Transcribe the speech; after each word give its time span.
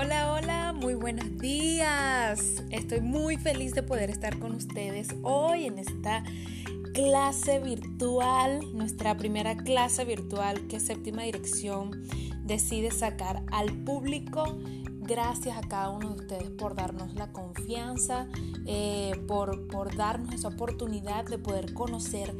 Hola, 0.00 0.32
hola, 0.32 0.72
muy 0.74 0.94
buenos 0.94 1.38
días. 1.38 2.62
Estoy 2.70 3.00
muy 3.00 3.36
feliz 3.36 3.74
de 3.74 3.82
poder 3.82 4.10
estar 4.10 4.38
con 4.38 4.54
ustedes 4.54 5.08
hoy 5.24 5.64
en 5.64 5.80
esta 5.80 6.22
clase 6.94 7.58
virtual, 7.58 8.60
nuestra 8.74 9.16
primera 9.16 9.56
clase 9.56 10.04
virtual 10.04 10.68
que 10.68 10.78
Séptima 10.78 11.24
Dirección 11.24 12.00
decide 12.44 12.92
sacar 12.92 13.42
al 13.50 13.72
público 13.82 14.60
Gracias 15.08 15.56
a 15.56 15.62
cada 15.62 15.88
uno 15.88 16.10
de 16.10 16.20
ustedes 16.20 16.50
por 16.50 16.74
darnos 16.74 17.14
la 17.14 17.32
confianza, 17.32 18.26
eh, 18.66 19.12
por, 19.26 19.66
por, 19.68 19.96
darnos 19.96 20.34
esa 20.34 20.48
oportunidad 20.48 21.24
de 21.24 21.38
poder 21.38 21.72
conocer 21.72 22.36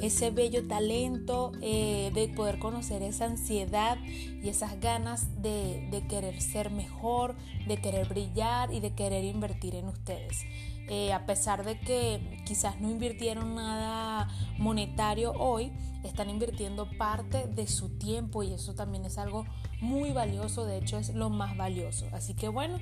ese 0.00 0.30
bello 0.30 0.68
talento, 0.68 1.50
eh, 1.60 2.12
de 2.14 2.28
poder 2.28 2.60
conocer 2.60 3.02
esa 3.02 3.24
ansiedad 3.24 3.98
y 4.06 4.48
esas 4.48 4.78
ganas 4.78 5.42
de, 5.42 5.88
de, 5.90 6.06
querer 6.06 6.40
ser 6.40 6.70
mejor, 6.70 7.34
de 7.66 7.80
querer 7.80 8.08
brillar 8.08 8.72
y 8.72 8.78
de 8.78 8.94
querer 8.94 9.24
invertir 9.24 9.74
en 9.74 9.88
ustedes. 9.88 10.44
Eh, 10.88 11.12
a 11.12 11.26
pesar 11.26 11.64
de 11.64 11.80
que 11.80 12.42
quizás 12.46 12.80
no 12.80 12.88
invirtieron 12.88 13.56
nada 13.56 14.28
monetario 14.58 15.32
hoy, 15.32 15.72
están 16.04 16.30
invirtiendo 16.30 16.88
parte 16.98 17.48
de 17.48 17.66
su 17.66 17.98
tiempo 17.98 18.42
y 18.42 18.52
eso 18.52 18.74
también 18.74 19.04
es 19.04 19.18
algo 19.18 19.44
muy 19.82 20.12
valioso, 20.12 20.64
de 20.64 20.78
hecho 20.78 20.98
es 20.98 21.14
lo 21.14 21.28
más 21.28 21.56
valioso. 21.56 22.06
Así 22.12 22.34
que 22.34 22.48
bueno, 22.48 22.78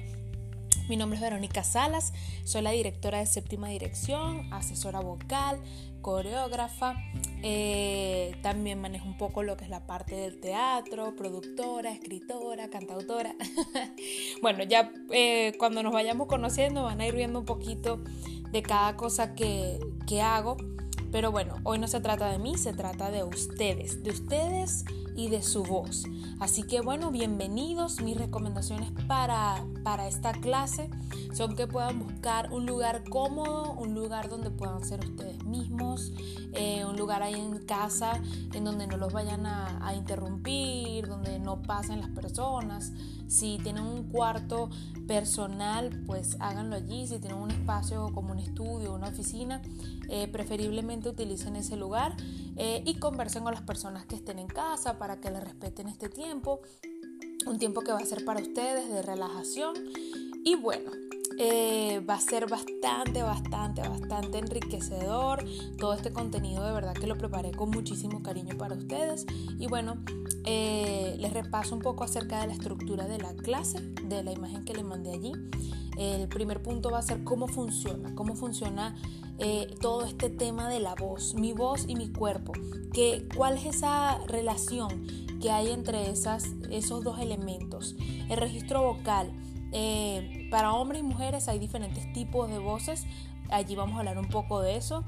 mi 0.88 0.96
nombre 0.96 1.16
es 1.16 1.23
Verónica 1.23 1.64
Salas, 1.64 2.12
soy 2.45 2.62
la 2.62 2.73
directora 2.73 3.18
de 3.18 3.26
séptima 3.26 3.68
dirección, 3.68 4.52
asesora 4.52 5.00
vocal, 5.00 5.60
coreógrafa, 6.02 6.96
eh, 7.42 8.36
también 8.42 8.80
manejo 8.80 9.06
un 9.06 9.16
poco 9.16 9.42
lo 9.42 9.56
que 9.56 9.64
es 9.64 9.70
la 9.70 9.86
parte 9.86 10.14
del 10.16 10.40
teatro, 10.40 11.14
productora, 11.16 11.92
escritora, 11.92 12.68
cantautora. 12.70 13.35
bueno, 14.42 14.64
ya 14.64 14.92
eh, 15.10 15.54
cuando 15.59 15.82
nos 15.82 15.92
vayamos 15.92 16.26
conociendo 16.26 16.82
van 16.85 17.01
a 17.01 17.07
ir 17.07 17.14
viendo 17.14 17.38
un 17.38 17.45
poquito 17.45 18.01
de 18.51 18.62
cada 18.62 18.96
cosa 18.96 19.35
que, 19.35 19.79
que 20.07 20.20
hago. 20.20 20.57
Pero 21.13 21.33
bueno, 21.33 21.57
hoy 21.65 21.79
no 21.79 21.89
se 21.89 22.01
trata 22.01 22.30
de 22.30 22.39
mí, 22.39 22.57
se 22.57 22.73
trata 22.73 23.11
de 23.11 23.25
ustedes, 23.25 24.03
de 24.05 24.11
ustedes 24.11 24.85
y 25.16 25.29
de 25.29 25.43
su 25.43 25.65
voz. 25.65 26.05
Así 26.39 26.63
que 26.63 26.80
bueno, 26.80 27.11
bienvenidos. 27.11 28.01
Mis 28.01 28.16
recomendaciones 28.16 28.93
para, 29.09 29.65
para 29.83 30.07
esta 30.07 30.33
clase 30.33 30.88
son 31.35 31.57
que 31.57 31.66
puedan 31.66 31.99
buscar 31.99 32.53
un 32.53 32.65
lugar 32.65 33.03
cómodo, 33.09 33.73
un 33.73 33.95
lugar 33.95 34.29
donde 34.29 34.51
puedan 34.51 34.85
ser 34.85 35.01
ustedes 35.01 35.45
mismos, 35.45 36.13
eh, 36.53 36.85
un 36.85 36.97
lugar 36.97 37.25
ahí 37.25 37.35
en 37.35 37.59
casa 37.66 38.21
en 38.55 38.65
donde 38.65 38.87
no 38.87 38.97
los 38.97 39.13
vayan 39.13 39.47
a, 39.47 39.85
a 39.85 39.95
interrumpir, 39.95 41.09
donde 41.09 41.41
no 41.41 41.61
pasen 41.63 42.01
las 42.01 42.11
personas. 42.11 42.93
Si 43.30 43.59
tienen 43.62 43.84
un 43.84 44.10
cuarto 44.10 44.70
personal, 45.06 46.02
pues 46.04 46.36
háganlo 46.40 46.74
allí. 46.74 47.06
Si 47.06 47.20
tienen 47.20 47.38
un 47.38 47.52
espacio 47.52 48.10
como 48.12 48.32
un 48.32 48.40
estudio, 48.40 48.92
una 48.92 49.09
oficina, 49.09 49.62
eh, 50.09 50.26
preferiblemente 50.26 51.09
utilicen 51.09 51.54
ese 51.54 51.76
lugar 51.76 52.16
eh, 52.56 52.82
y 52.84 52.98
conversen 52.98 53.45
con 53.45 53.54
las 53.54 53.62
personas 53.62 54.04
que 54.04 54.16
estén 54.16 54.40
en 54.40 54.48
casa 54.48 54.98
para 54.98 55.20
que 55.20 55.30
les 55.30 55.45
respeten 55.45 55.86
este 55.86 56.08
tiempo. 56.08 56.60
Un 57.46 57.58
tiempo 57.58 57.82
que 57.82 57.92
va 57.92 57.98
a 57.98 58.04
ser 58.04 58.24
para 58.24 58.40
ustedes 58.40 58.90
de 58.90 59.01
relajación. 59.01 59.74
Y 60.45 60.56
bueno, 60.56 60.90
eh, 61.43 62.01
va 62.07 62.16
a 62.16 62.21
ser 62.21 62.51
bastante, 62.51 63.23
bastante, 63.23 63.80
bastante 63.80 64.37
enriquecedor. 64.37 65.43
Todo 65.78 65.94
este 65.94 66.12
contenido 66.12 66.62
de 66.66 66.72
verdad 66.72 66.93
que 66.93 67.06
lo 67.06 67.16
preparé 67.16 67.50
con 67.53 67.71
muchísimo 67.71 68.22
cariño 68.22 68.59
para 68.59 68.75
ustedes. 68.75 69.25
Y 69.59 69.66
bueno, 69.66 69.97
eh, 70.44 71.16
les 71.19 71.32
repaso 71.32 71.75
un 71.75 71.81
poco 71.81 72.05
acerca 72.05 72.43
de 72.43 72.49
la 72.49 72.53
estructura 72.53 73.09
de 73.09 73.16
la 73.16 73.34
clase, 73.37 73.81
de 73.81 74.22
la 74.22 74.32
imagen 74.32 74.66
que 74.66 74.75
les 74.75 74.84
mandé 74.84 75.12
allí. 75.12 75.32
El 75.97 76.28
primer 76.28 76.62
punto 76.62 76.91
va 76.91 76.98
a 76.98 77.03
ser 77.03 77.25
cómo 77.25 77.48
funciona, 77.48 78.14
cómo 78.14 78.34
funciona 78.34 78.94
eh, 79.38 79.75
todo 79.81 80.04
este 80.04 80.28
tema 80.28 80.69
de 80.69 80.81
la 80.81 80.94
voz, 80.94 81.32
mi 81.34 81.54
voz 81.54 81.87
y 81.88 81.97
mi 81.97 82.12
cuerpo. 82.12 82.53
Que, 82.93 83.26
¿Cuál 83.34 83.56
es 83.56 83.64
esa 83.64 84.19
relación 84.26 85.06
que 85.41 85.50
hay 85.50 85.70
entre 85.70 86.10
esas, 86.10 86.50
esos 86.70 87.03
dos 87.03 87.19
elementos? 87.19 87.97
El 88.28 88.37
registro 88.37 88.82
vocal 88.82 89.32
eh, 89.72 90.48
para 90.50 90.72
hombres 90.72 91.00
y 91.00 91.04
mujeres 91.04 91.48
hay 91.48 91.58
diferentes 91.58 92.12
tipos 92.12 92.50
de 92.50 92.58
voces. 92.58 93.06
Allí 93.50 93.75
vamos 93.76 93.97
a 93.97 94.00
hablar 94.00 94.19
un 94.19 94.28
poco 94.28 94.60
de 94.60 94.76
eso. 94.76 95.04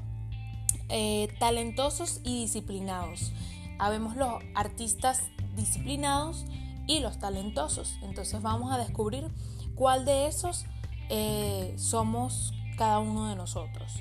Eh, 0.89 1.29
talentosos 1.39 2.21
y 2.25 2.43
disciplinados. 2.43 3.33
Habemos 3.79 4.17
los 4.17 4.43
artistas 4.55 5.23
disciplinados 5.57 6.45
y 6.87 7.01
los 7.01 7.19
talentosos. 7.19 7.99
Entonces 8.03 8.43
vamos 8.43 8.73
a 8.73 8.79
descubrir 8.79 9.29
cuál 9.75 10.05
de 10.05 10.27
esos 10.27 10.67
eh, 11.09 11.75
somos 11.77 12.53
cada 12.77 12.99
uno 12.99 13.29
de 13.29 13.37
nosotros. 13.37 13.95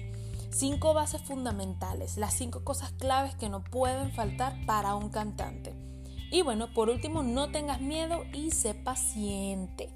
Cinco 0.50 0.94
bases 0.94 1.22
fundamentales, 1.22 2.18
las 2.18 2.34
cinco 2.34 2.64
cosas 2.64 2.92
claves 2.92 3.36
que 3.36 3.48
no 3.48 3.64
pueden 3.64 4.12
faltar 4.12 4.66
para 4.66 4.96
un 4.96 5.10
cantante. 5.10 5.74
Y 6.32 6.42
bueno, 6.42 6.74
por 6.74 6.90
último, 6.90 7.24
no 7.24 7.52
tengas 7.52 7.82
miedo 7.82 8.24
y 8.34 8.52
sé 8.52 8.74
paciente. 8.74 9.94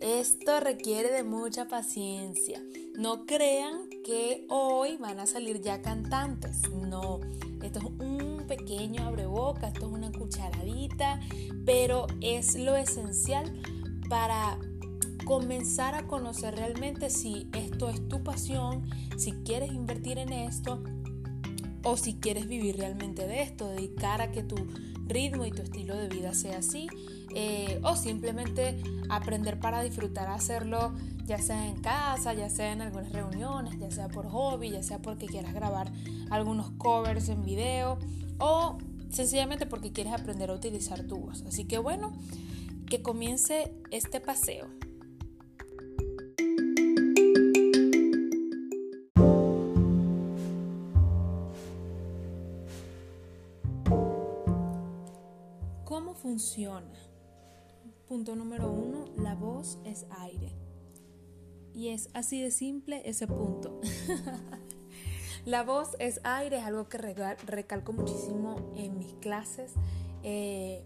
Esto 0.00 0.60
requiere 0.60 1.10
de 1.10 1.24
mucha 1.24 1.68
paciencia. 1.68 2.62
No 2.98 3.24
crean 3.24 3.88
que 4.04 4.44
hoy 4.50 4.98
van 4.98 5.20
a 5.20 5.26
salir 5.26 5.62
ya 5.62 5.80
cantantes. 5.80 6.68
No, 6.70 7.20
esto 7.62 7.78
es 7.78 7.84
un 7.84 8.44
pequeño 8.46 9.04
abreboca, 9.04 9.68
esto 9.68 9.86
es 9.86 9.92
una 9.92 10.12
cucharadita, 10.12 11.20
pero 11.64 12.06
es 12.20 12.56
lo 12.56 12.76
esencial 12.76 13.50
para 14.10 14.58
comenzar 15.24 15.94
a 15.94 16.06
conocer 16.06 16.54
realmente 16.54 17.08
si 17.08 17.48
esto 17.54 17.88
es 17.88 18.06
tu 18.06 18.22
pasión, 18.22 18.84
si 19.16 19.32
quieres 19.32 19.72
invertir 19.72 20.18
en 20.18 20.32
esto 20.32 20.84
o 21.84 21.96
si 21.96 22.16
quieres 22.16 22.46
vivir 22.46 22.76
realmente 22.76 23.26
de 23.26 23.42
esto, 23.42 23.68
dedicar 23.68 24.20
a 24.20 24.30
que 24.30 24.42
tu 24.42 24.56
ritmo 25.06 25.46
y 25.46 25.52
tu 25.52 25.62
estilo 25.62 25.96
de 25.96 26.08
vida 26.08 26.34
sea 26.34 26.58
así 26.58 26.86
eh, 27.38 27.80
o 27.82 27.96
simplemente 27.96 28.82
aprender 29.10 29.60
para 29.60 29.82
disfrutar 29.82 30.26
hacerlo 30.28 30.94
ya 31.26 31.38
sea 31.38 31.68
en 31.68 31.82
casa, 31.82 32.32
ya 32.32 32.48
sea 32.48 32.72
en 32.72 32.80
algunas 32.80 33.12
reuniones, 33.12 33.78
ya 33.78 33.90
sea 33.90 34.08
por 34.08 34.26
hobby, 34.26 34.70
ya 34.70 34.82
sea 34.82 35.00
porque 35.00 35.26
quieras 35.26 35.52
grabar 35.52 35.92
algunos 36.30 36.70
covers 36.78 37.28
en 37.28 37.44
video 37.44 37.98
o 38.38 38.78
sencillamente 39.10 39.66
porque 39.66 39.92
quieres 39.92 40.14
aprender 40.14 40.50
a 40.50 40.54
utilizar 40.54 41.02
tu 41.02 41.16
voz. 41.18 41.42
Así 41.42 41.66
que 41.66 41.76
bueno, 41.76 42.12
que 42.88 43.02
comience 43.02 43.70
este 43.90 44.18
paseo. 44.20 44.68
¿Cómo 55.84 56.14
funciona? 56.14 57.05
Punto 58.08 58.36
número 58.36 58.70
uno, 58.70 59.06
la 59.16 59.34
voz 59.34 59.78
es 59.84 60.06
aire. 60.20 60.52
Y 61.74 61.88
es 61.88 62.08
así 62.14 62.40
de 62.40 62.52
simple 62.52 63.02
ese 63.04 63.26
punto. 63.26 63.80
la 65.44 65.64
voz 65.64 65.96
es 65.98 66.20
aire, 66.22 66.58
es 66.58 66.64
algo 66.64 66.88
que 66.88 66.98
recalco 66.98 67.92
muchísimo 67.92 68.72
en 68.76 68.96
mis 68.96 69.12
clases. 69.14 69.72
Eh, 70.22 70.84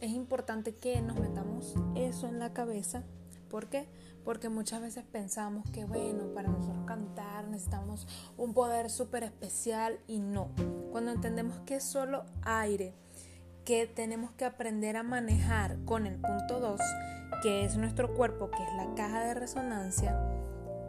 es 0.00 0.12
importante 0.12 0.76
que 0.76 1.00
nos 1.00 1.18
metamos 1.18 1.74
eso 1.96 2.28
en 2.28 2.38
la 2.38 2.52
cabeza. 2.52 3.02
¿Por 3.50 3.68
qué? 3.68 3.88
Porque 4.24 4.48
muchas 4.48 4.80
veces 4.80 5.04
pensamos 5.04 5.68
que, 5.70 5.84
bueno, 5.84 6.32
para 6.34 6.50
nosotros 6.50 6.84
cantar 6.86 7.48
necesitamos 7.48 8.06
un 8.36 8.54
poder 8.54 8.90
súper 8.90 9.24
especial 9.24 9.98
y 10.06 10.20
no. 10.20 10.50
Cuando 10.92 11.10
entendemos 11.10 11.58
que 11.66 11.76
es 11.76 11.84
solo 11.84 12.24
aire, 12.42 12.94
que 13.64 13.86
tenemos 13.86 14.30
que 14.32 14.44
aprender 14.44 14.96
a 14.96 15.02
manejar 15.02 15.78
con 15.84 16.06
el 16.06 16.16
punto 16.16 16.60
2, 16.60 16.80
que 17.42 17.64
es 17.64 17.76
nuestro 17.76 18.14
cuerpo, 18.14 18.50
que 18.50 18.62
es 18.62 18.74
la 18.76 18.94
caja 18.94 19.24
de 19.24 19.34
resonancia, 19.34 20.18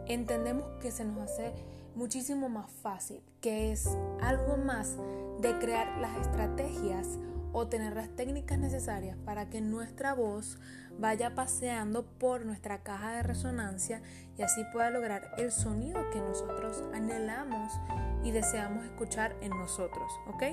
entendemos 0.06 0.66
que 0.80 0.90
se 0.90 1.04
nos 1.04 1.18
hace 1.30 1.52
muchísimo 1.94 2.48
más 2.48 2.70
fácil, 2.70 3.22
que 3.40 3.72
es 3.72 3.88
algo 4.20 4.56
más 4.56 4.96
de 5.40 5.58
crear 5.58 5.98
las 5.98 6.16
estrategias 6.18 7.18
o 7.52 7.68
tener 7.68 7.96
las 7.96 8.10
técnicas 8.10 8.58
necesarias 8.58 9.16
para 9.24 9.48
que 9.48 9.62
nuestra 9.62 10.12
voz 10.12 10.58
vaya 10.98 11.34
paseando 11.34 12.04
por 12.04 12.44
nuestra 12.44 12.82
caja 12.82 13.12
de 13.12 13.22
resonancia 13.22 14.02
y 14.36 14.42
así 14.42 14.62
pueda 14.72 14.90
lograr 14.90 15.30
el 15.38 15.50
sonido 15.50 16.10
que 16.10 16.20
nosotros 16.20 16.82
anhelamos 16.92 17.72
y 18.22 18.30
deseamos 18.30 18.84
escuchar 18.84 19.34
en 19.40 19.50
nosotros, 19.50 20.12
¿ok? 20.28 20.44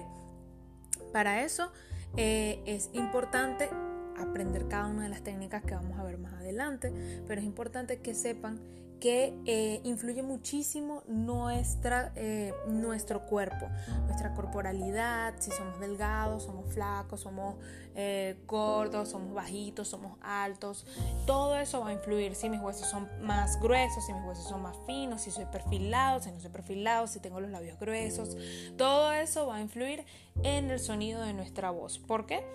Para 1.11 1.43
eso 1.43 1.71
eh, 2.17 2.61
es 2.65 2.89
importante 2.93 3.69
aprender 4.17 4.67
cada 4.67 4.87
una 4.87 5.03
de 5.03 5.09
las 5.09 5.23
técnicas 5.23 5.63
que 5.63 5.73
vamos 5.73 5.97
a 5.99 6.03
ver 6.03 6.17
más 6.17 6.33
adelante, 6.33 6.93
pero 7.27 7.41
es 7.41 7.47
importante 7.47 7.99
que 7.99 8.13
sepan 8.13 8.59
que 9.03 9.37
eh, 9.45 9.81
influye 9.83 10.23
muchísimo 10.23 11.03
nuestra, 11.07 12.13
eh, 12.15 12.53
nuestro 12.67 13.25
cuerpo, 13.25 13.67
nuestra 14.05 14.33
corporalidad, 14.33 15.33
si 15.39 15.51
somos 15.51 15.77
delgados, 15.81 16.43
somos 16.43 16.73
flacos, 16.73 17.19
somos 17.19 17.55
eh, 17.95 18.37
gordos, 18.47 19.09
somos 19.09 19.33
bajitos, 19.33 19.89
somos 19.89 20.17
altos, 20.21 20.85
todo 21.25 21.57
eso 21.57 21.81
va 21.81 21.89
a 21.89 21.91
influir 21.91 22.33
si 22.33 22.47
mis 22.47 22.61
huesos 22.61 22.87
son 22.87 23.09
más 23.21 23.59
gruesos, 23.59 24.05
si 24.05 24.13
mis 24.13 24.23
huesos 24.23 24.47
son 24.47 24.61
más 24.61 24.77
finos, 24.85 25.23
si 25.23 25.31
soy 25.31 25.47
perfilado, 25.47 26.21
si 26.21 26.31
no 26.31 26.39
soy 26.39 26.51
perfilado, 26.51 27.05
si 27.07 27.19
tengo 27.19 27.41
los 27.41 27.51
labios 27.51 27.77
gruesos, 27.81 28.37
todo 28.77 29.11
eso 29.11 29.47
va 29.47 29.57
a 29.57 29.59
influir 29.59 30.05
en 30.43 30.71
el 30.71 30.79
sonido 30.79 31.23
de 31.23 31.33
nuestra 31.33 31.71
voz. 31.71 31.99
¿Por 31.99 32.25
qué? 32.25 32.45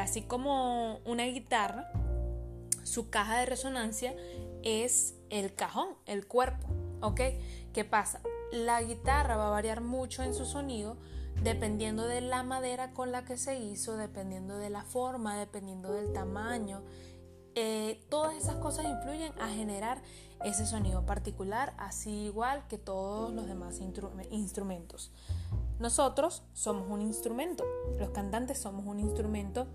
así 0.00 0.22
como 0.22 0.98
una 1.04 1.22
guitarra, 1.26 1.88
su 2.82 3.10
caja 3.10 3.38
de 3.38 3.46
resonancia 3.46 4.14
es 4.64 5.14
el 5.30 5.54
cajón, 5.54 5.88
el 6.06 6.26
cuerpo, 6.26 6.66
¿ok? 7.00 7.20
¿Qué 7.72 7.84
pasa? 7.84 8.20
La 8.50 8.82
guitarra 8.82 9.36
va 9.36 9.48
a 9.48 9.50
variar 9.50 9.80
mucho 9.80 10.22
en 10.22 10.34
su 10.34 10.44
sonido 10.44 10.96
dependiendo 11.42 12.06
de 12.06 12.20
la 12.20 12.42
madera 12.42 12.92
con 12.92 13.12
la 13.12 13.24
que 13.24 13.36
se 13.36 13.58
hizo, 13.58 13.96
dependiendo 13.96 14.56
de 14.56 14.70
la 14.70 14.82
forma, 14.82 15.38
dependiendo 15.38 15.92
del 15.92 16.12
tamaño. 16.12 16.82
Eh, 17.56 18.04
todas 18.08 18.34
esas 18.34 18.56
cosas 18.56 18.86
influyen 18.86 19.32
a 19.40 19.48
generar 19.48 20.02
ese 20.44 20.66
sonido 20.66 21.06
particular, 21.06 21.74
así 21.78 22.10
igual 22.10 22.66
que 22.68 22.78
todos 22.78 23.32
los 23.32 23.46
demás 23.46 23.80
instrumentos. 24.30 25.12
Nosotros 25.78 26.42
somos 26.52 26.88
un 26.88 27.02
instrumento, 27.02 27.64
los 27.98 28.10
cantantes 28.10 28.58
somos 28.58 28.86
un 28.86 29.00
instrumento, 29.00 29.66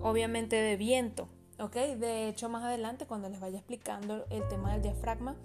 obviamente 0.00 0.56
de 0.56 0.76
viento, 0.76 1.28
¿ok? 1.58 1.74
De 1.74 2.28
hecho, 2.28 2.48
más 2.48 2.64
adelante, 2.64 3.06
cuando 3.06 3.28
les 3.28 3.40
vaya 3.40 3.58
explicando 3.58 4.24
el 4.30 4.46
tema 4.48 4.72
del 4.72 4.82
diafragma, 4.82 5.36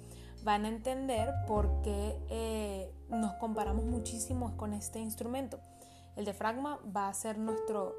van 0.44 0.66
a 0.66 0.70
entender 0.70 1.30
por 1.48 1.82
qué 1.84 2.18
eh, 2.30 2.92
nos 3.10 3.34
comparamos 3.34 3.86
muchísimo 3.86 4.58
con 4.58 4.74
este 4.74 5.00
instrumento. 5.00 5.60
El 6.16 6.26
diafragma 6.26 6.80
va 6.96 7.08
a 7.08 7.14
ser 7.14 7.38
nuestro, 7.38 7.96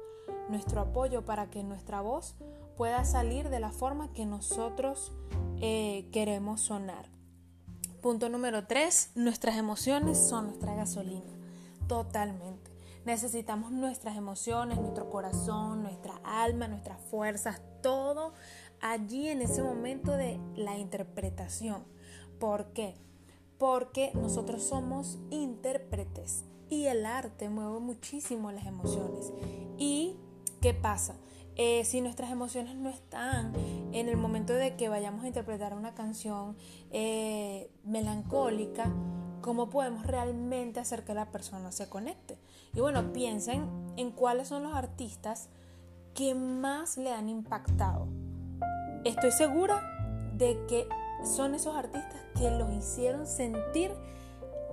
nuestro 0.49 0.81
apoyo 0.81 1.25
para 1.25 1.49
que 1.49 1.63
nuestra 1.63 2.01
voz 2.01 2.35
pueda 2.77 3.05
salir 3.05 3.49
de 3.49 3.59
la 3.59 3.71
forma 3.71 4.11
que 4.13 4.25
nosotros 4.25 5.11
eh, 5.61 6.09
queremos 6.11 6.61
sonar. 6.61 7.05
Punto 8.01 8.27
número 8.27 8.67
3, 8.67 9.11
nuestras 9.15 9.55
emociones 9.55 10.17
son 10.17 10.47
nuestra 10.47 10.75
gasolina. 10.75 11.31
Totalmente. 11.87 12.71
Necesitamos 13.05 13.71
nuestras 13.71 14.17
emociones, 14.17 14.79
nuestro 14.79 15.09
corazón, 15.09 15.83
nuestra 15.83 16.15
alma, 16.23 16.67
nuestras 16.67 16.99
fuerzas, 17.01 17.61
todo 17.83 18.33
allí 18.81 19.29
en 19.29 19.43
ese 19.43 19.61
momento 19.61 20.13
de 20.13 20.39
la 20.55 20.79
interpretación. 20.79 21.83
¿Por 22.39 22.73
qué? 22.73 22.95
Porque 23.59 24.11
nosotros 24.15 24.63
somos 24.63 25.19
intérpretes 25.29 26.45
y 26.69 26.87
el 26.87 27.05
arte 27.05 27.49
mueve 27.49 27.79
muchísimo 27.79 28.51
las 28.51 28.65
emociones. 28.65 29.31
¿Y 29.77 30.15
qué 30.59 30.73
pasa? 30.73 31.15
Eh, 31.55 31.85
si 31.85 32.01
nuestras 32.01 32.31
emociones 32.31 32.75
no 32.75 32.89
están 32.89 33.53
en 33.91 34.09
el 34.09 34.17
momento 34.17 34.53
de 34.53 34.75
que 34.75 34.89
vayamos 34.89 35.23
a 35.23 35.27
interpretar 35.27 35.75
una 35.75 35.93
canción 35.93 36.57
eh, 36.89 37.69
melancólica, 37.83 38.91
¿cómo 39.41 39.69
podemos 39.69 40.07
realmente 40.07 40.79
hacer 40.79 41.03
que 41.03 41.13
la 41.13 41.29
persona 41.29 41.71
se 41.71 41.87
conecte? 41.89 42.39
Y 42.73 42.79
bueno, 42.79 43.13
piensen 43.13 43.69
en 43.97 44.09
cuáles 44.11 44.47
son 44.47 44.63
los 44.63 44.73
artistas 44.73 45.49
que 46.13 46.35
más 46.35 46.97
le 46.97 47.11
han 47.11 47.29
impactado. 47.29 48.07
Estoy 49.03 49.31
segura 49.31 49.81
de 50.33 50.65
que 50.67 50.87
son 51.23 51.55
esos 51.55 51.75
artistas 51.75 52.21
que 52.37 52.51
los 52.51 52.71
hicieron 52.73 53.27
sentir 53.27 53.91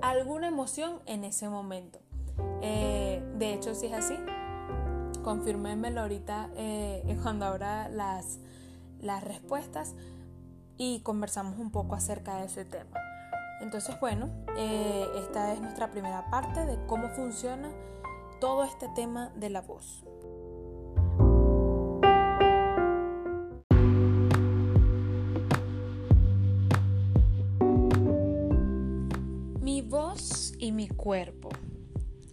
alguna 0.03 0.49
emoción 0.49 1.01
en 1.07 1.25
ese 1.25 1.49
momento. 1.49 2.01
Eh, 2.63 3.23
de 3.39 3.55
hecho, 3.55 3.75
si 3.75 3.87
es 3.87 3.93
así, 3.93 4.17
confirmémelo 5.23 6.01
ahorita 6.03 6.51
eh, 6.57 7.19
cuando 7.23 7.47
abra 7.47 7.89
las, 7.89 8.39
las 9.01 9.23
respuestas 9.25 9.95
y 10.77 11.01
conversamos 11.01 11.59
un 11.59 11.71
poco 11.71 11.95
acerca 11.95 12.37
de 12.37 12.47
ese 12.47 12.65
tema. 12.65 12.99
Entonces, 13.61 13.99
bueno, 14.01 14.31
eh, 14.57 15.07
esta 15.17 15.53
es 15.53 15.61
nuestra 15.61 15.91
primera 15.91 16.31
parte 16.31 16.65
de 16.65 16.79
cómo 16.87 17.09
funciona 17.11 17.71
todo 18.41 18.65
este 18.65 18.89
tema 18.95 19.31
de 19.37 19.51
la 19.51 19.61
voz. 19.61 20.03
Y 30.61 30.73
mi 30.73 30.89
cuerpo. 30.89 31.49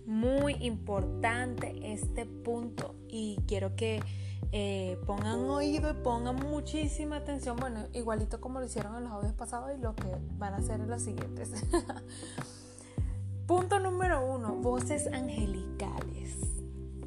Muy 0.05 0.53
importante 0.59 1.91
este 1.93 2.25
punto 2.25 2.95
y 3.07 3.37
quiero 3.47 3.75
que 3.75 4.01
eh, 4.51 4.97
pongan 5.05 5.49
oído 5.49 5.91
y 5.91 5.93
pongan 6.03 6.35
muchísima 6.35 7.17
atención. 7.17 7.57
Bueno, 7.57 7.87
igualito 7.93 8.39
como 8.39 8.59
lo 8.59 8.65
hicieron 8.65 8.95
en 8.95 9.03
los 9.05 9.13
audios 9.13 9.33
pasados 9.33 9.71
y 9.77 9.81
lo 9.81 9.95
que 9.95 10.15
van 10.37 10.53
a 10.53 10.57
hacer 10.57 10.79
en 10.79 10.89
los 10.89 11.01
siguientes. 11.01 11.51
Punto 13.47 13.79
número 13.79 14.25
uno, 14.25 14.55
voces 14.55 15.07
angelicales. 15.07 16.37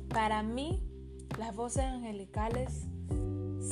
Para 0.09 0.43
mí, 0.43 0.83
las 1.39 1.55
voces 1.55 1.85
angelicales 1.85 2.87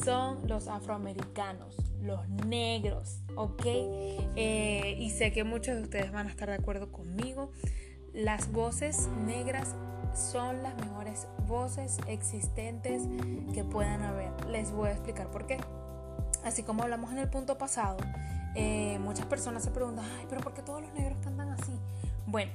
son 0.04 0.46
los 0.46 0.68
afroamericanos, 0.68 1.76
los 2.02 2.28
negros, 2.28 3.20
¿ok? 3.36 3.62
Eh, 3.64 4.96
y 4.98 5.10
sé 5.10 5.32
que 5.32 5.44
muchos 5.44 5.76
de 5.76 5.82
ustedes 5.82 6.12
van 6.12 6.26
a 6.26 6.30
estar 6.30 6.48
de 6.48 6.56
acuerdo 6.56 6.92
conmigo. 6.92 7.50
Las 8.12 8.52
voces 8.52 9.08
negras 9.26 9.74
son 10.14 10.62
las 10.62 10.76
mejores 10.76 11.26
voces 11.46 11.98
existentes 12.06 13.02
que 13.54 13.64
puedan 13.64 14.02
haber. 14.02 14.32
Les 14.46 14.70
voy 14.70 14.88
a 14.88 14.92
explicar 14.92 15.30
por 15.30 15.46
qué. 15.46 15.58
Así 16.44 16.62
como 16.62 16.82
hablamos 16.82 17.12
en 17.12 17.18
el 17.18 17.28
punto 17.28 17.58
pasado, 17.58 17.98
eh, 18.54 18.98
muchas 19.00 19.26
personas 19.26 19.64
se 19.64 19.70
preguntan, 19.70 20.04
pero 20.28 20.40
¿por 20.40 20.54
qué 20.54 20.62
todos 20.62 20.82
los 20.82 20.92
negros 20.94 21.18
cantan 21.22 21.50
así? 21.50 21.72
Bueno, 22.26 22.52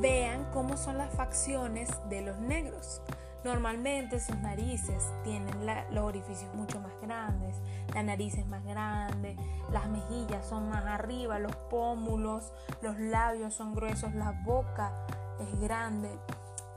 vean 0.00 0.48
cómo 0.52 0.76
son 0.76 0.98
las 0.98 1.12
facciones 1.14 1.90
de 2.08 2.22
los 2.22 2.38
negros. 2.38 3.02
Normalmente 3.44 4.18
sus 4.20 4.36
narices 4.38 5.04
tienen 5.22 5.54
los 5.90 6.04
orificios 6.04 6.52
mucho 6.54 6.80
más 6.80 6.92
grandes, 7.00 7.56
la 7.94 8.02
nariz 8.02 8.34
es 8.34 8.46
más 8.46 8.64
grande, 8.64 9.36
las 9.72 9.88
mejillas 9.88 10.46
son 10.46 10.68
más 10.68 10.84
arriba, 10.84 11.38
los 11.38 11.54
pómulos, 11.70 12.52
los 12.82 12.98
labios 12.98 13.54
son 13.54 13.74
gruesos, 13.74 14.14
la 14.14 14.32
boca 14.44 14.92
es 15.40 15.60
grande. 15.60 16.10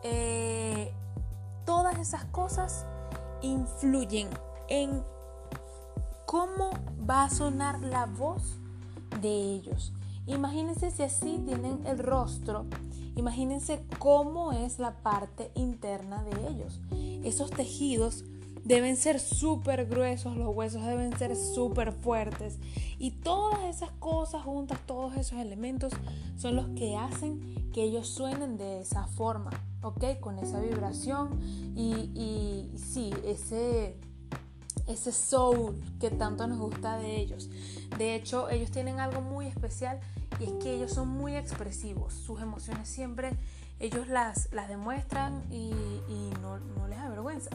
Eh, 0.03 0.93
todas 1.65 1.97
esas 1.97 2.25
cosas 2.25 2.85
influyen 3.41 4.29
en 4.67 5.03
cómo 6.25 6.71
va 7.09 7.23
a 7.23 7.29
sonar 7.29 7.81
la 7.81 8.05
voz 8.05 8.57
de 9.19 9.29
ellos. 9.29 9.93
Imagínense 10.27 10.91
si 10.91 11.03
así 11.03 11.41
tienen 11.45 11.85
el 11.85 11.99
rostro, 11.99 12.65
imagínense 13.15 13.83
cómo 13.99 14.51
es 14.51 14.79
la 14.79 14.95
parte 15.01 15.51
interna 15.55 16.23
de 16.23 16.47
ellos. 16.49 16.79
Esos 17.23 17.51
tejidos 17.51 18.25
deben 18.63 18.95
ser 18.95 19.19
súper 19.19 19.87
gruesos, 19.87 20.37
los 20.37 20.55
huesos 20.55 20.83
deben 20.83 21.17
ser 21.17 21.35
súper 21.35 21.93
fuertes 21.93 22.59
y 22.99 23.11
todas 23.11 23.63
esas 23.63 23.91
cosas 23.91 24.43
juntas, 24.43 24.79
todos 24.85 25.15
esos 25.15 25.39
elementos 25.39 25.93
son 26.37 26.55
los 26.55 26.67
que 26.69 26.95
hacen 26.95 27.71
que 27.73 27.83
ellos 27.83 28.07
suenen 28.07 28.57
de 28.57 28.81
esa 28.81 29.07
forma, 29.07 29.49
¿ok? 29.81 30.19
Con 30.19 30.37
esa 30.37 30.59
vibración 30.59 31.39
y, 31.75 32.11
y 32.15 32.71
sí, 32.77 33.11
ese 33.25 33.97
ese 34.87 35.11
soul 35.11 35.75
que 35.99 36.09
tanto 36.09 36.47
nos 36.47 36.59
gusta 36.59 36.97
de 36.97 37.17
ellos. 37.17 37.49
De 37.97 38.15
hecho, 38.15 38.49
ellos 38.49 38.71
tienen 38.71 38.99
algo 38.99 39.21
muy 39.21 39.47
especial 39.47 39.99
y 40.41 40.45
es 40.45 40.51
que 40.53 40.73
ellos 40.73 40.91
son 40.91 41.07
muy 41.07 41.35
expresivos. 41.35 42.15
Sus 42.15 42.41
emociones 42.41 42.89
siempre 42.89 43.37
ellos 43.79 44.07
las, 44.07 44.51
las 44.51 44.67
demuestran 44.67 45.43
y, 45.51 45.71
no, 46.41 46.59
no, 46.59 46.87
les 46.87 46.97
avergüenza. 46.97 47.51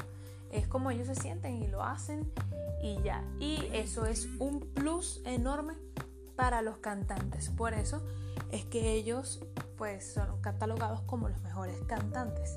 Es 0.52 0.68
como 0.68 0.92
ellos 0.92 1.08
se 1.08 1.16
sienten 1.16 1.62
y 1.62 1.66
lo 1.66 1.82
hacen 1.82 2.32
y 2.80 3.02
ya. 3.02 3.24
Y 3.40 3.68
eso 3.72 4.06
es 4.06 4.28
un 4.38 4.60
plus 4.60 5.20
enorme 5.24 5.74
para 6.36 6.62
los 6.62 6.78
cantantes. 6.78 7.50
Por 7.50 7.74
eso 7.74 8.06
es 8.52 8.64
que 8.64 8.92
ellos 8.92 9.40
pues 9.76 10.14
son 10.14 10.40
catalogados 10.40 11.00
como 11.02 11.28
los 11.28 11.40
mejores 11.42 11.76
cantantes. 11.88 12.54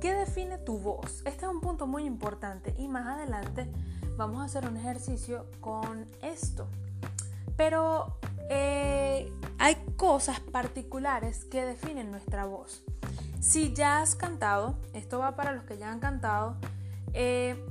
¿Qué 0.00 0.14
define 0.14 0.56
tu 0.56 0.78
voz? 0.78 1.22
Este 1.26 1.44
es 1.44 1.50
un 1.50 1.60
punto 1.60 1.86
muy 1.86 2.04
importante 2.04 2.74
y 2.78 2.88
más 2.88 3.06
adelante 3.06 3.70
vamos 4.16 4.40
a 4.40 4.44
hacer 4.44 4.66
un 4.66 4.78
ejercicio 4.78 5.46
con 5.60 6.06
esto. 6.22 6.68
Pero 7.56 8.18
eh, 8.50 9.32
hay 9.62 9.76
cosas 9.96 10.40
particulares 10.40 11.44
que 11.44 11.64
definen 11.64 12.10
nuestra 12.10 12.46
voz. 12.46 12.82
Si 13.38 13.72
ya 13.72 14.02
has 14.02 14.16
cantado, 14.16 14.74
esto 14.92 15.20
va 15.20 15.36
para 15.36 15.52
los 15.52 15.62
que 15.62 15.78
ya 15.78 15.92
han 15.92 16.00
cantado, 16.00 16.56
eh, 17.12 17.64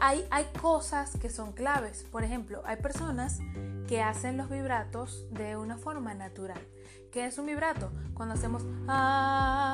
hay, 0.00 0.26
hay 0.32 0.46
cosas 0.60 1.16
que 1.16 1.30
son 1.30 1.52
claves. 1.52 2.04
Por 2.10 2.24
ejemplo, 2.24 2.60
hay 2.66 2.78
personas 2.78 3.38
que 3.86 4.02
hacen 4.02 4.36
los 4.36 4.50
vibratos 4.50 5.26
de 5.30 5.56
una 5.56 5.78
forma 5.78 6.12
natural. 6.12 6.60
¿Qué 7.12 7.26
es 7.26 7.38
un 7.38 7.46
vibrato? 7.46 7.92
Cuando 8.14 8.34
hacemos 8.34 8.64
ah, 8.88 9.70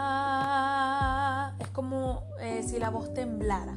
es 1.60 1.68
como 1.68 2.24
eh, 2.40 2.62
si 2.62 2.78
la 2.78 2.90
voz 2.90 3.14
temblara. 3.14 3.74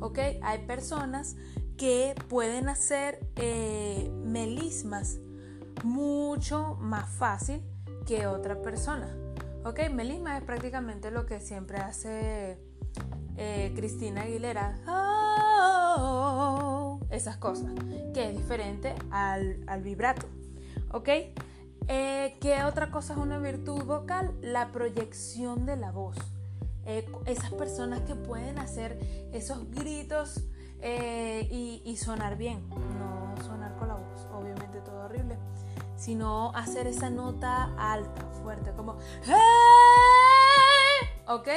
¿Ok? 0.00 0.18
Hay 0.42 0.66
personas 0.66 1.36
que 1.78 2.14
pueden 2.28 2.68
hacer 2.68 3.26
eh, 3.36 4.10
melismas 4.12 5.20
mucho 5.84 6.76
más 6.80 7.08
fácil 7.08 7.62
que 8.06 8.26
otra 8.26 8.60
persona. 8.62 9.14
¿Ok? 9.64 9.80
Melisma 9.90 10.38
es 10.38 10.44
prácticamente 10.44 11.10
lo 11.10 11.26
que 11.26 11.40
siempre 11.40 11.78
hace 11.78 12.58
eh, 13.36 13.72
Cristina 13.74 14.22
Aguilera. 14.22 14.78
Oh, 15.98 17.00
esas 17.10 17.36
cosas. 17.36 17.72
Que 18.14 18.30
es 18.30 18.36
diferente 18.36 18.94
al, 19.10 19.64
vibrato. 19.82 20.26
¿Ok? 20.92 21.08
Eh, 21.88 22.36
¿Qué 22.40 22.64
otra 22.64 22.90
cosa 22.90 23.14
es 23.14 23.18
una 23.18 23.38
virtud 23.38 23.82
vocal? 23.84 24.34
La 24.40 24.70
proyección 24.72 25.66
de 25.66 25.76
la 25.76 25.90
voz. 25.90 26.16
esas 26.84 27.52
personas 27.54 28.00
que 28.02 28.14
pueden 28.14 28.58
hacer 28.58 29.00
esos 29.32 29.68
gritos 29.70 30.44
y, 30.80 31.82
y, 31.84 31.96
sonar 31.96 32.36
bien, 32.36 32.68
no 32.68 33.05
sino 35.96 36.52
hacer 36.54 36.86
esa 36.86 37.10
nota 37.10 37.72
alta, 37.78 38.22
fuerte, 38.42 38.72
como 38.72 38.96
¿Ok? 41.28 41.48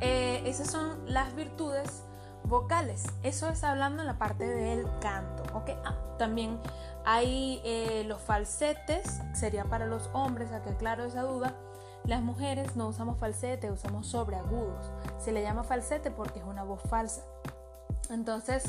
Eh, 0.00 0.42
esas 0.46 0.70
son 0.70 1.12
las 1.12 1.34
virtudes 1.34 2.04
vocales. 2.44 3.04
Eso 3.22 3.48
es 3.48 3.64
hablando 3.64 4.02
en 4.02 4.06
la 4.06 4.18
parte 4.18 4.46
del 4.46 4.86
canto. 5.00 5.42
¿Ok? 5.54 5.70
Ah, 5.84 5.96
también 6.18 6.60
hay 7.04 7.60
eh, 7.64 8.04
los 8.06 8.20
falsetes, 8.20 9.20
sería 9.32 9.64
para 9.64 9.86
los 9.86 10.08
hombres, 10.12 10.52
a 10.52 10.62
que 10.62 10.70
aclaro 10.70 11.04
esa 11.04 11.22
duda. 11.22 11.54
Las 12.04 12.22
mujeres 12.22 12.76
no 12.76 12.88
usamos 12.88 13.18
falsete, 13.18 13.70
usamos 13.70 14.06
sobreagudos. 14.06 14.92
Se 15.18 15.32
le 15.32 15.42
llama 15.42 15.64
falsete 15.64 16.10
porque 16.10 16.38
es 16.38 16.44
una 16.44 16.62
voz 16.62 16.82
falsa. 16.82 17.22
Entonces, 18.10 18.64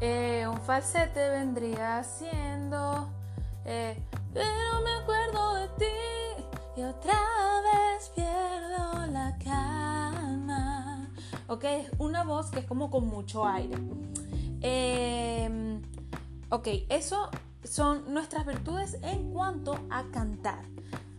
eh, 0.00 0.46
un 0.50 0.58
falsete 0.62 1.28
vendría 1.28 2.02
siendo 2.02 3.10
pero 3.64 4.80
me 4.84 4.90
acuerdo 5.02 5.54
de 5.54 5.68
ti 5.78 6.44
y 6.76 6.82
otra 6.82 7.18
vez 7.62 8.10
pierdo 8.14 9.06
la 9.06 9.36
calma. 9.42 11.08
Ok, 11.48 11.64
una 11.98 12.24
voz 12.24 12.50
que 12.50 12.60
es 12.60 12.66
como 12.66 12.90
con 12.90 13.06
mucho 13.06 13.46
aire. 13.46 13.76
Em, 14.60 15.82
ok, 16.50 16.68
eso 16.88 17.30
son 17.62 18.12
nuestras 18.12 18.46
virtudes 18.46 18.98
en 19.02 19.32
cuanto 19.32 19.78
a 19.90 20.04
cantar. 20.12 20.64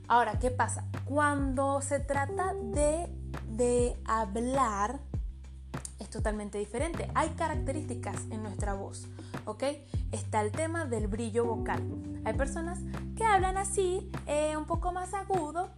Ahora, 0.08 0.40
¿qué 0.40 0.52
pasa? 0.52 0.86
Cuando 1.06 1.82
se 1.82 2.00
trata 2.00 2.54
de, 2.54 3.10
de 3.50 3.98
hablar, 4.06 5.00
es 6.00 6.10
totalmente 6.10 6.58
diferente. 6.58 7.10
Hay 7.16 7.30
características 7.30 8.18
en 8.30 8.44
nuestra 8.44 8.74
voz, 8.74 9.08
¿ok? 9.46 9.64
Está 10.12 10.42
el 10.42 10.52
tema 10.52 10.86
del 10.86 11.08
brillo 11.08 11.46
vocal. 11.46 11.82
Hay 12.26 12.34
personas 12.34 12.80
que 13.16 13.24
hablan 13.24 13.58
así, 13.58 14.10
eh, 14.28 14.56
un 14.58 14.66
poco 14.66 14.92
más 14.92 15.14
agudo. 15.14 15.70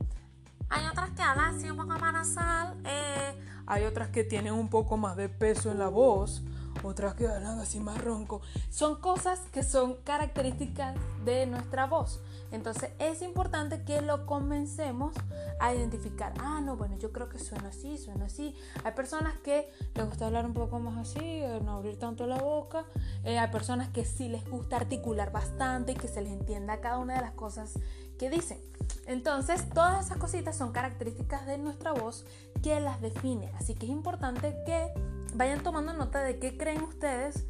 Hay 0.69 0.85
otras 0.87 1.11
que 1.11 1.21
hablan 1.21 1.55
así 1.55 1.69
un 1.69 1.77
poco 1.77 1.89
más 1.89 2.13
nasal. 2.13 2.75
Eh. 2.85 3.41
Hay 3.67 3.83
otras 3.83 4.09
que 4.09 4.23
tienen 4.23 4.53
un 4.53 4.69
poco 4.69 4.97
más 4.97 5.15
de 5.15 5.29
peso 5.29 5.71
en 5.71 5.79
la 5.79 5.87
voz 5.87 6.43
otras 6.83 7.15
que 7.15 7.27
hablan 7.27 7.59
así 7.59 7.79
más 7.79 8.01
ronco. 8.03 8.41
Son 8.69 8.99
cosas 8.99 9.39
que 9.51 9.63
son 9.63 9.95
características 10.03 10.95
de 11.23 11.45
nuestra 11.45 11.87
voz. 11.87 12.21
Entonces 12.51 12.91
es 12.99 13.21
importante 13.21 13.83
que 13.83 14.01
lo 14.01 14.25
comencemos 14.25 15.13
a 15.59 15.73
identificar. 15.73 16.33
Ah, 16.39 16.61
no, 16.61 16.77
bueno, 16.77 16.97
yo 16.97 17.11
creo 17.11 17.29
que 17.29 17.39
suena 17.39 17.69
así, 17.69 17.97
suena 17.97 18.25
así. 18.25 18.55
Hay 18.83 18.93
personas 18.93 19.37
que 19.39 19.69
les 19.93 20.05
gusta 20.05 20.27
hablar 20.27 20.45
un 20.45 20.53
poco 20.53 20.79
más 20.79 20.97
así, 20.97 21.19
eh, 21.19 21.59
no 21.63 21.73
abrir 21.73 21.97
tanto 21.97 22.27
la 22.27 22.37
boca. 22.37 22.85
Eh, 23.23 23.37
hay 23.37 23.51
personas 23.51 23.89
que 23.89 24.05
sí 24.05 24.29
les 24.29 24.47
gusta 24.49 24.77
articular 24.77 25.31
bastante 25.31 25.93
y 25.93 25.95
que 25.95 26.07
se 26.07 26.21
les 26.21 26.31
entienda 26.31 26.81
cada 26.81 26.99
una 26.99 27.15
de 27.15 27.21
las 27.21 27.33
cosas 27.33 27.73
que 28.17 28.29
dicen. 28.29 28.59
Entonces, 29.07 29.67
todas 29.69 30.05
esas 30.05 30.17
cositas 30.17 30.55
son 30.55 30.71
características 30.71 31.45
de 31.45 31.57
nuestra 31.57 31.91
voz 31.91 32.25
que 32.63 32.79
las 32.79 33.01
define. 33.01 33.51
Así 33.55 33.75
que 33.75 33.85
es 33.85 33.91
importante 33.91 34.55
que 34.65 34.91
vayan 35.35 35.61
tomando 35.63 35.93
nota 35.93 36.23
de 36.23 36.39
qué 36.39 36.57
creen 36.57 36.83
ustedes 36.83 37.45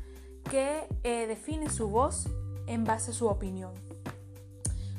que 0.50 0.88
eh, 1.04 1.28
define 1.28 1.70
su 1.70 1.90
voz 1.90 2.28
en 2.68 2.84
base 2.84 3.12
a 3.12 3.14
su 3.14 3.28
opinión. 3.28 3.85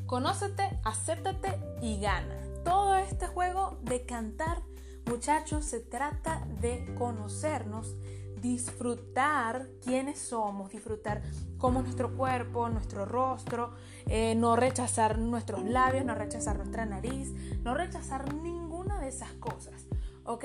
Conócete, 0.06 0.78
acéptate 0.84 1.58
y 1.82 1.98
gana. 2.00 2.36
Todo 2.64 2.94
este 2.94 3.26
juego 3.26 3.78
de 3.82 4.06
cantar, 4.06 4.62
muchachos, 5.04 5.64
se 5.64 5.80
trata 5.80 6.46
de 6.60 6.94
conocernos, 6.96 7.96
disfrutar 8.40 9.68
quiénes 9.84 10.20
somos, 10.20 10.70
disfrutar 10.70 11.22
cómo 11.58 11.82
nuestro 11.82 12.16
cuerpo, 12.16 12.68
nuestro 12.68 13.04
rostro, 13.04 13.72
eh, 14.06 14.36
no 14.36 14.54
rechazar 14.54 15.18
nuestros 15.18 15.64
labios, 15.64 16.04
no 16.04 16.14
rechazar 16.14 16.56
nuestra 16.56 16.86
nariz, 16.86 17.32
no 17.64 17.74
rechazar 17.74 18.32
ninguna 18.32 19.00
de 19.00 19.08
esas 19.08 19.32
cosas. 19.32 19.86
¿ok? 20.26 20.44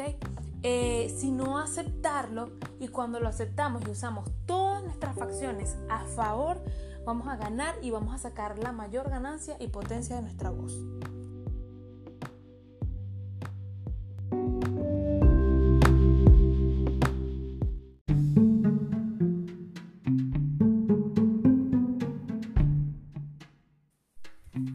Eh, 0.63 1.13
sino 1.18 1.58
aceptarlo 1.58 2.51
y 2.80 2.88
cuando 2.89 3.20
lo 3.20 3.27
aceptamos 3.27 3.82
y 3.88 3.91
usamos 3.91 4.30
todas 4.46 4.84
nuestras 4.84 5.15
facciones 5.15 5.75
a 5.89 6.06
favor, 6.06 6.63
vamos 7.05 7.27
a 7.27 7.36
ganar 7.36 7.75
y 7.81 7.91
vamos 7.91 8.13
a 8.13 8.17
sacar 8.17 8.60
la 8.60 8.72
mayor 8.72 9.10
ganancia 9.10 9.55
y 9.60 9.67
potencia 9.67 10.15
de 10.15 10.22
nuestra 10.24 10.50
voz. 10.50 10.79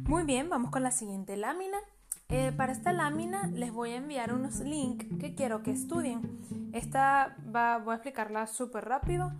Muy 0.09 0.25
bien, 0.25 0.49
vamos 0.49 0.71
con 0.71 0.83
la 0.83 0.90
siguiente 0.90 1.37
lámina. 1.37 1.78
Eh, 2.28 2.50
para 2.56 2.73
esta 2.73 2.92
lámina 2.92 3.47
les 3.49 3.73
voy 3.73 3.90
a 3.90 3.97
enviar 3.97 4.33
unos 4.33 4.59
links 4.61 5.06
que 5.21 5.35
quiero 5.35 5.62
que 5.62 5.71
estudien. 5.71 6.40
Esta 6.73 7.37
va, 7.54 7.78
voy 7.78 7.92
a 7.92 7.97
explicarla 7.97 8.47
súper 8.47 8.85
rápido. 8.85 9.33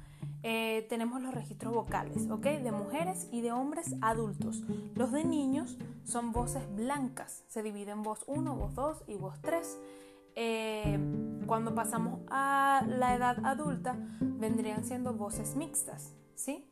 Eh, 0.49 0.87
tenemos 0.89 1.21
los 1.21 1.35
registros 1.35 1.75
vocales, 1.75 2.31
¿ok? 2.31 2.45
De 2.45 2.71
mujeres 2.71 3.27
y 3.33 3.41
de 3.41 3.51
hombres 3.51 3.97
adultos. 4.01 4.63
Los 4.95 5.11
de 5.11 5.25
niños 5.25 5.77
son 6.05 6.31
voces 6.31 6.63
blancas. 6.77 7.43
Se 7.49 7.65
dividen 7.65 7.99
en 7.99 8.03
voz 8.05 8.23
1, 8.29 8.55
voz 8.55 8.73
2 8.77 9.03
y 9.09 9.17
voz 9.17 9.41
3. 9.41 9.77
Eh, 10.37 11.01
cuando 11.49 11.75
pasamos 11.75 12.21
a 12.31 12.85
la 12.87 13.17
edad 13.17 13.45
adulta, 13.45 13.97
vendrían 14.21 14.85
siendo 14.85 15.15
voces 15.15 15.57
mixtas, 15.57 16.15
¿sí? 16.37 16.71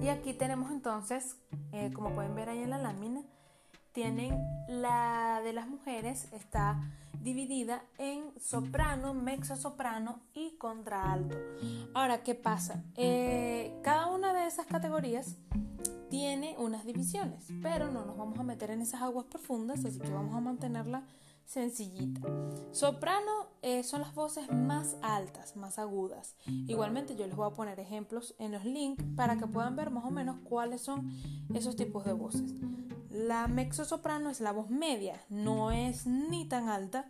Y 0.00 0.06
aquí 0.06 0.32
tenemos 0.32 0.70
entonces, 0.70 1.38
como 1.92 2.14
pueden 2.14 2.36
ver 2.36 2.50
ahí 2.50 2.62
en 2.62 2.70
la 2.70 2.78
lámina, 2.78 3.24
tienen 3.92 4.38
la 4.68 5.40
de 5.42 5.52
las 5.52 5.68
mujeres 5.68 6.28
está 6.32 6.80
dividida 7.22 7.82
en 7.98 8.22
soprano, 8.40 9.14
mezzo 9.14 9.56
soprano 9.56 10.20
y 10.34 10.56
contralto. 10.56 11.36
Ahora, 11.94 12.22
¿qué 12.22 12.34
pasa? 12.34 12.82
Eh, 12.96 13.78
cada 13.82 14.06
una 14.06 14.32
de 14.32 14.46
esas 14.46 14.66
categorías 14.66 15.36
tiene 16.08 16.56
unas 16.58 16.84
divisiones, 16.84 17.46
pero 17.62 17.90
no 17.90 18.04
nos 18.04 18.16
vamos 18.16 18.38
a 18.38 18.42
meter 18.42 18.70
en 18.70 18.80
esas 18.82 19.02
aguas 19.02 19.26
profundas, 19.26 19.84
así 19.84 20.00
que 20.00 20.10
vamos 20.10 20.34
a 20.34 20.40
mantenerla 20.40 21.04
sencillita. 21.50 22.20
Soprano 22.70 23.48
eh, 23.62 23.82
son 23.82 24.02
las 24.02 24.14
voces 24.14 24.52
más 24.52 24.96
altas, 25.02 25.56
más 25.56 25.80
agudas. 25.80 26.36
Igualmente 26.46 27.16
yo 27.16 27.26
les 27.26 27.34
voy 27.34 27.48
a 27.48 27.54
poner 27.54 27.80
ejemplos 27.80 28.36
en 28.38 28.52
los 28.52 28.64
links 28.64 29.04
para 29.16 29.36
que 29.36 29.48
puedan 29.48 29.74
ver 29.74 29.90
más 29.90 30.04
o 30.04 30.12
menos 30.12 30.36
cuáles 30.44 30.80
son 30.80 31.10
esos 31.52 31.74
tipos 31.74 32.04
de 32.04 32.12
voces. 32.12 32.54
La 33.10 33.48
mezzo-soprano 33.48 34.30
es 34.30 34.40
la 34.40 34.52
voz 34.52 34.70
media, 34.70 35.20
no 35.28 35.72
es 35.72 36.06
ni 36.06 36.46
tan 36.46 36.68
alta 36.68 37.08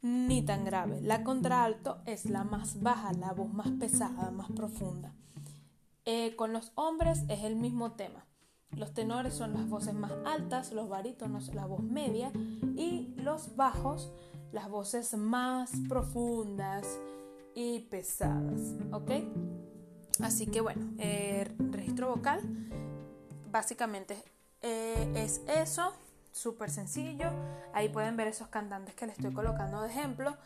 ni 0.00 0.40
tan 0.40 0.64
grave. 0.64 1.02
La 1.02 1.22
contralto 1.22 2.00
es 2.06 2.24
la 2.24 2.42
más 2.42 2.80
baja, 2.80 3.12
la 3.12 3.32
voz 3.32 3.52
más 3.52 3.70
pesada, 3.78 4.30
más 4.30 4.50
profunda. 4.50 5.12
Eh, 6.06 6.34
con 6.36 6.54
los 6.54 6.72
hombres 6.74 7.24
es 7.28 7.44
el 7.44 7.56
mismo 7.56 7.92
tema. 7.92 8.24
Los 8.76 8.92
tenores 8.92 9.34
son 9.34 9.54
las 9.54 9.68
voces 9.68 9.94
más 9.94 10.12
altas, 10.24 10.72
los 10.72 10.88
barítonos 10.88 11.54
la 11.54 11.66
voz 11.66 11.82
media 11.82 12.32
y 12.76 13.14
los 13.16 13.56
bajos 13.56 14.12
las 14.52 14.68
voces 14.68 15.14
más 15.14 15.72
profundas 15.88 16.86
y 17.54 17.80
pesadas, 17.90 18.74
¿ok? 18.92 19.10
Así 20.20 20.46
que 20.46 20.60
bueno, 20.60 20.94
eh, 20.98 21.52
registro 21.70 22.08
vocal 22.08 22.40
básicamente 23.50 24.16
eh, 24.62 25.12
es 25.14 25.42
eso, 25.46 25.92
súper 26.32 26.70
sencillo. 26.70 27.30
Ahí 27.72 27.88
pueden 27.88 28.16
ver 28.16 28.28
esos 28.28 28.48
cantantes 28.48 28.94
que 28.94 29.06
les 29.06 29.16
estoy 29.16 29.32
colocando 29.32 29.82
de 29.82 29.88
ejemplo. 29.88 30.36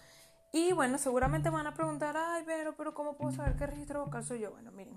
Y 0.52 0.73
bueno, 0.73 0.99
seguramente 0.99 1.50
van 1.50 1.67
a 1.67 1.75
preguntar, 1.75 2.17
ay, 2.17 2.43
pero, 2.47 2.75
pero 2.76 2.95
¿cómo 2.95 3.17
puedo 3.17 3.33
saber 3.33 3.57
qué 3.57 3.67
registro 3.67 4.05
vocal 4.05 4.25
soy 4.25 4.40
yo? 4.40 4.50
Bueno, 4.50 4.73
miren, 4.73 4.97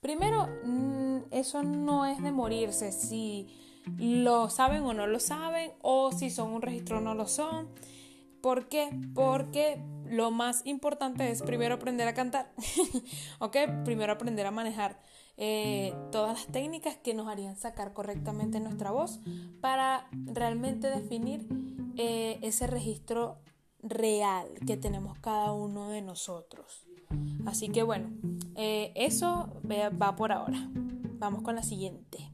primero, 0.00 0.48
mm, 0.64 1.18
eso 1.30 1.62
no 1.62 2.06
es 2.06 2.22
de 2.22 2.32
morirse, 2.32 2.92
si 2.92 3.48
lo 3.98 4.48
saben 4.48 4.82
o 4.82 4.94
no 4.94 5.06
lo 5.06 5.20
saben, 5.20 5.72
o 5.82 6.12
si 6.12 6.30
son 6.30 6.52
un 6.52 6.62
registro 6.62 6.98
o 6.98 7.00
no 7.00 7.14
lo 7.14 7.26
son. 7.26 7.68
¿Por 8.40 8.68
qué? 8.68 8.90
Porque 9.14 9.82
lo 10.08 10.30
más 10.30 10.64
importante 10.64 11.30
es 11.30 11.42
primero 11.42 11.74
aprender 11.74 12.08
a 12.08 12.14
cantar, 12.14 12.52
¿ok? 13.40 13.56
Primero 13.84 14.12
aprender 14.12 14.46
a 14.46 14.50
manejar 14.50 15.00
eh, 15.36 15.94
todas 16.10 16.38
las 16.38 16.46
técnicas 16.46 16.96
que 16.96 17.12
nos 17.12 17.28
harían 17.28 17.56
sacar 17.56 17.92
correctamente 17.92 18.60
nuestra 18.60 18.90
voz 18.90 19.20
para 19.60 20.08
realmente 20.12 20.88
definir 20.88 21.46
eh, 21.96 22.38
ese 22.42 22.66
registro 22.66 23.38
real 23.82 24.48
que 24.66 24.76
tenemos 24.76 25.18
cada 25.18 25.52
uno 25.52 25.88
de 25.88 26.02
nosotros. 26.02 26.86
Así 27.46 27.68
que 27.68 27.82
bueno, 27.82 28.10
eh, 28.54 28.92
eso 28.94 29.48
va 29.70 30.16
por 30.16 30.32
ahora. 30.32 30.58
Vamos 31.18 31.42
con 31.42 31.54
la 31.54 31.62
siguiente. 31.62 32.30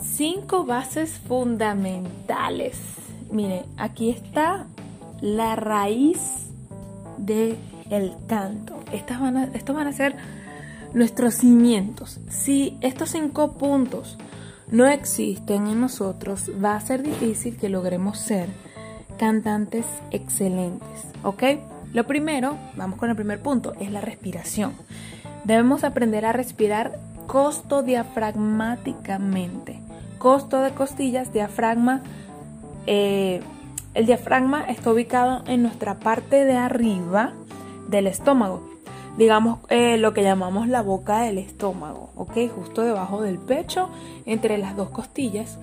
Cinco 0.00 0.64
bases 0.64 1.18
fundamentales. 1.18 2.78
Mire, 3.30 3.64
aquí 3.76 4.10
está 4.10 4.66
la 5.20 5.56
raíz 5.56 6.50
del 7.18 7.56
el 7.90 8.14
canto. 8.26 8.80
Estas 8.92 9.20
van 9.20 9.36
a, 9.36 9.44
estos 9.44 9.74
van 9.74 9.86
a 9.86 9.92
ser 9.92 10.16
nuestros 10.94 11.34
cimientos. 11.34 12.20
Si 12.30 12.78
estos 12.80 13.10
cinco 13.10 13.52
puntos 13.52 14.16
no 14.70 14.86
existen 14.86 15.66
en 15.66 15.80
nosotros, 15.80 16.50
va 16.64 16.76
a 16.76 16.80
ser 16.80 17.02
difícil 17.02 17.56
que 17.56 17.68
logremos 17.68 18.18
ser 18.18 18.48
cantantes 19.18 19.84
excelentes, 20.10 21.04
¿ok? 21.22 21.42
Lo 21.92 22.06
primero, 22.06 22.56
vamos 22.76 22.98
con 22.98 23.10
el 23.10 23.16
primer 23.16 23.42
punto, 23.42 23.74
es 23.78 23.92
la 23.92 24.00
respiración. 24.00 24.72
Debemos 25.44 25.84
aprender 25.84 26.24
a 26.24 26.32
respirar 26.32 26.98
costo 27.26 27.82
diafragmáticamente. 27.82 29.80
Costo 30.18 30.60
de 30.62 30.70
costillas, 30.72 31.32
diafragma. 31.32 32.02
Eh, 32.86 33.42
el 33.92 34.06
diafragma 34.06 34.62
está 34.62 34.90
ubicado 34.90 35.44
en 35.46 35.62
nuestra 35.62 36.00
parte 36.00 36.44
de 36.44 36.56
arriba 36.56 37.32
del 37.88 38.06
estómago 38.08 38.73
digamos, 39.16 39.60
eh, 39.68 39.96
lo 39.96 40.12
que 40.12 40.22
llamamos 40.22 40.68
la 40.68 40.82
boca 40.82 41.20
del 41.20 41.38
estómago, 41.38 42.10
¿ok? 42.16 42.50
Justo 42.54 42.82
debajo 42.82 43.22
del 43.22 43.38
pecho, 43.38 43.90
entre 44.26 44.58
las 44.58 44.76
dos 44.76 44.90
costillas, 44.90 45.58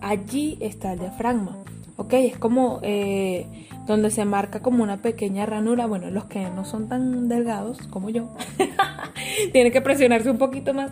allí 0.00 0.58
está 0.60 0.92
el 0.92 0.98
diafragma, 0.98 1.56
¿ok? 1.96 2.12
Es 2.14 2.38
como 2.38 2.80
eh, 2.82 3.46
donde 3.86 4.10
se 4.10 4.24
marca 4.24 4.60
como 4.60 4.82
una 4.82 4.96
pequeña 4.98 5.46
ranura, 5.46 5.86
bueno, 5.86 6.10
los 6.10 6.24
que 6.24 6.50
no 6.50 6.64
son 6.64 6.88
tan 6.88 7.28
delgados 7.28 7.78
como 7.88 8.10
yo, 8.10 8.28
tienen 9.52 9.72
que 9.72 9.80
presionarse 9.80 10.30
un 10.30 10.38
poquito 10.38 10.74
más 10.74 10.90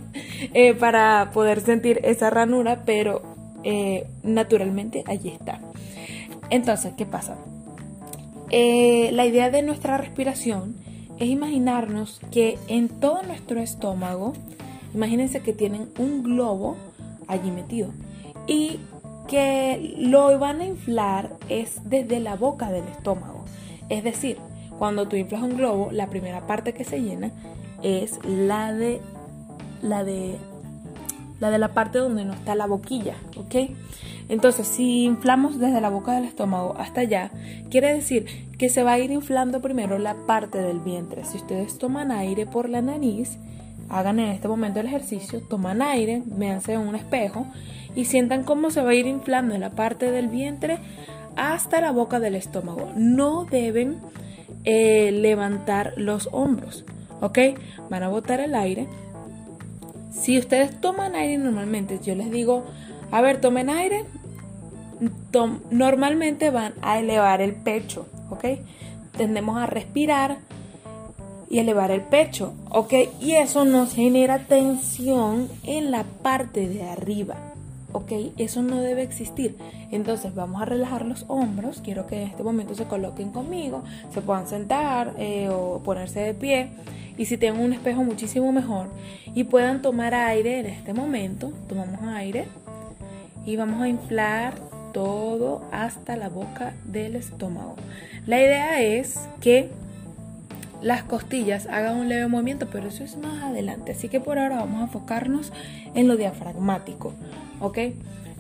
eh, 0.53 0.75
para 0.75 1.31
poder 1.33 1.61
sentir 1.61 2.01
esa 2.05 2.31
ranura, 2.31 2.83
pero 2.85 3.23
naturalmente 4.23 5.05
allí 5.07 5.31
está. 5.31 5.59
Entonces, 6.51 6.93
¿qué 6.99 7.07
pasa? 7.07 7.37
la 8.51 9.27
idea 9.27 9.51
de 9.51 9.63
nuestra 9.63 9.97
respiración 9.97 10.77
es 11.19 11.29
imaginarnos 11.29 12.21
que 12.31 12.59
en 12.69 12.89
todo 12.89 13.23
nuestro 13.23 13.61
estómago, 13.61 14.33
imagínense 14.95 15.41
que 15.41 15.53
tienen 15.53 15.91
un 15.99 16.23
globo 16.23 16.77
allí 17.29 17.51
metido 17.51 17.91
y 18.47 18.79
que 19.29 19.95
lo 19.99 20.39
van 20.39 20.61
a 20.61 20.67
inflar 20.67 21.37
es 21.49 21.81
desde 21.85 22.21
la 22.21 22.37
boca 22.37 22.71
del 22.71 22.87
estómago. 22.89 23.45
Es 23.89 24.05
decir, 24.05 24.39
cuando 24.79 25.07
tú 25.09 25.17
inflas 25.17 25.43
un 25.43 25.57
globo, 25.57 25.91
la 25.93 26.09
primera 26.09 26.47
parte 26.47 26.75
que 26.75 26.85
se 26.85 27.01
llena 27.01 27.31
es 27.83 28.19
la 28.25 28.73
de 28.73 29.01
la 29.83 30.05
de 30.05 30.37
la 31.41 31.51
de 31.51 31.59
la 31.59 31.69
parte 31.75 31.99
donde 31.99 32.25
no 32.25 32.33
está 32.33 32.55
la 32.55 32.67
boquilla, 32.67 33.15
¿ok? 33.37 33.71
Entonces, 34.29 34.67
si 34.67 35.05
inflamos 35.05 35.59
desde 35.59 35.81
la 35.81 35.91
boca 35.91 36.13
del 36.13 36.25
estómago 36.25 36.75
hasta 36.79 37.03
allá, 37.03 37.31
quiere 37.71 37.93
decir 37.93 38.27
que 38.59 38.69
se 38.69 38.83
va 38.83 38.93
a 38.93 38.99
ir 38.99 39.11
inflando 39.11 39.61
primero 39.61 39.99
la 39.99 40.15
parte 40.15 40.59
del 40.59 40.81
vientre. 40.81 41.25
Si 41.25 41.37
ustedes 41.37 41.79
toman 41.79 42.11
aire 42.11 42.47
por 42.47 42.69
la 42.69 42.81
nariz, 42.81 43.39
hagan 43.89 44.21
en 44.21 44.31
este 44.31 44.49
momento 44.49 44.81
el 44.81 44.87
ejercicio, 44.87 45.41
toman 45.43 45.83
aire, 45.83 46.23
véanse 46.25 46.73
en 46.73 46.81
un 46.81 46.95
espejo 46.95 47.47
y 47.95 48.07
sientan 48.07 48.45
cómo 48.45 48.71
se 48.71 48.83
va 48.83 48.91
a 48.91 48.95
ir 48.95 49.07
inflando 49.07 49.57
la 49.59 49.71
parte 49.71 50.11
del 50.11 50.29
vientre 50.29 50.79
hasta 51.37 51.81
la 51.81 51.91
boca 51.91 52.21
del 52.21 52.35
estómago. 52.35 52.93
No 52.97 53.45
deben 53.45 53.99
eh, 54.65 55.13
levantar 55.13 55.93
los 55.97 56.29
hombros, 56.33 56.85
¿ok? 57.21 57.39
Van 57.91 58.03
a 58.03 58.09
botar 58.09 58.41
el 58.41 58.55
aire. 58.55 58.89
Si 60.11 60.39
ustedes 60.39 60.81
toman 60.81 61.15
aire 61.15 61.37
normalmente, 61.39 62.01
yo 62.03 62.15
les 62.15 62.31
digo 62.31 62.65
a 63.15 63.21
ver, 63.21 63.41
tomen 63.41 63.71
aire. 63.71 64.07
normalmente 65.71 66.51
van 66.51 66.75
a 66.83 66.99
elevar 66.99 67.41
el 67.41 67.55
pecho, 67.55 68.09
¿ok? 68.29 68.45
Tendemos 69.17 69.57
a 69.57 69.67
respirar 69.67 70.39
y 71.49 71.61
elevar 71.61 71.93
el 71.93 72.01
pecho, 72.01 72.55
¿ok? 72.71 72.93
Y 73.21 73.35
eso 73.35 73.65
nos 73.65 73.95
genera 73.95 74.41
tensión 74.41 75.49
en 75.63 75.93
la 75.93 76.03
parte 76.03 76.69
de 76.69 76.83
arriba, 76.83 77.37
¿ok? 77.93 78.11
Eso 78.37 78.63
no 78.63 78.81
debe 78.81 79.03
existir. 79.03 79.57
Entonces 79.93 80.35
vamos 80.35 80.61
a 80.61 80.65
relajar 80.65 81.07
los 81.07 81.25
hombros. 81.29 81.83
Quiero 81.85 82.09
que 82.09 82.21
en 82.21 82.29
este 82.31 82.43
momento 82.43 82.75
se 82.75 82.87
coloquen 82.87 83.31
conmigo, 83.31 83.85
se 84.13 84.23
puedan 84.23 84.49
sentar 84.49 85.15
eh, 85.19 85.49
o 85.53 85.81
ponerse 85.85 86.19
de 86.19 86.35
pie. 86.35 86.71
Y 87.17 87.27
si 87.27 87.39
tienen 87.39 87.61
un 87.61 87.73
espejo 87.73 88.03
muchísimo 88.03 88.51
mejor 88.51 88.89
y 89.37 89.45
puedan 89.45 89.83
tomar 89.83 90.15
aire 90.15 90.59
en 90.59 90.67
este 90.67 90.93
momento, 90.93 91.53
tomamos 91.69 92.03
aire 92.09 92.49
y 93.47 93.57
vamos 93.57 93.83
a 93.83 93.89
inflar 93.89 94.55
todo 94.93 95.63
hasta 95.73 96.17
la 96.17 96.29
boca 96.29 96.75
del 96.85 97.17
estómago. 97.17 97.77
La 98.27 98.41
idea 98.41 98.81
es 98.81 99.29
que 99.41 99.71
las 100.81 101.03
costillas 101.03 101.67
hagan 101.67 101.97
un 101.97 102.09
leve 102.09 102.29
movimiento, 102.29 102.69
pero 102.71 102.89
eso 102.89 103.05
es 103.05 103.17
más 103.17 103.43
adelante. 103.43 103.93
Así 103.93 104.09
que 104.09 104.21
por 104.21 104.39
ahora 104.39 104.57
vamos 104.57 104.81
a 104.81 104.85
enfocarnos 104.85 105.53
en 105.95 106.09
lo 106.09 106.17
diafragmático. 106.17 107.15
¿Ok? 107.61 107.79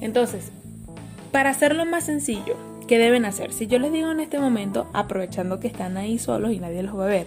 Entonces, 0.00 0.52
para 1.32 1.50
hacerlo 1.50 1.86
más 1.86 2.04
sencillo, 2.04 2.56
¿qué 2.86 2.98
deben 2.98 3.24
hacer? 3.24 3.52
Si 3.52 3.66
yo 3.66 3.78
les 3.78 3.92
digo 3.92 4.10
en 4.12 4.20
este 4.20 4.38
momento, 4.38 4.88
aprovechando 4.92 5.58
que 5.58 5.68
están 5.68 5.96
ahí 5.96 6.18
solos 6.18 6.52
y 6.52 6.60
nadie 6.60 6.82
los 6.82 6.98
va 6.98 7.04
a 7.04 7.08
ver, 7.08 7.26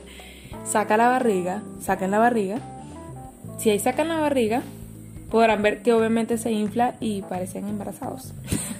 saca 0.65 0.97
la 0.97 1.09
barriga, 1.09 1.63
saquen 1.81 2.11
la 2.11 2.19
barriga. 2.19 2.59
Si 3.57 3.71
ahí 3.71 3.79
sacan 3.79 4.07
la 4.07 4.17
barriga, 4.17 4.61
podrán 5.29 5.61
ver 5.61 5.81
que 5.81 5.93
obviamente 5.93 6.37
se 6.37 6.51
infla 6.51 6.95
y 6.99 7.21
parecen 7.23 7.67
embarazados. 7.67 8.33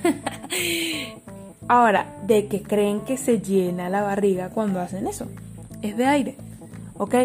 Ahora, 1.67 2.05
¿de 2.25 2.47
qué 2.47 2.61
creen 2.61 3.01
que 3.01 3.17
se 3.17 3.41
llena 3.41 3.89
la 3.89 4.01
barriga 4.01 4.49
cuando 4.49 4.79
hacen 4.79 5.07
eso? 5.07 5.27
Es 5.81 5.97
de 5.97 6.05
aire, 6.05 6.37
¿ok? 6.97 7.15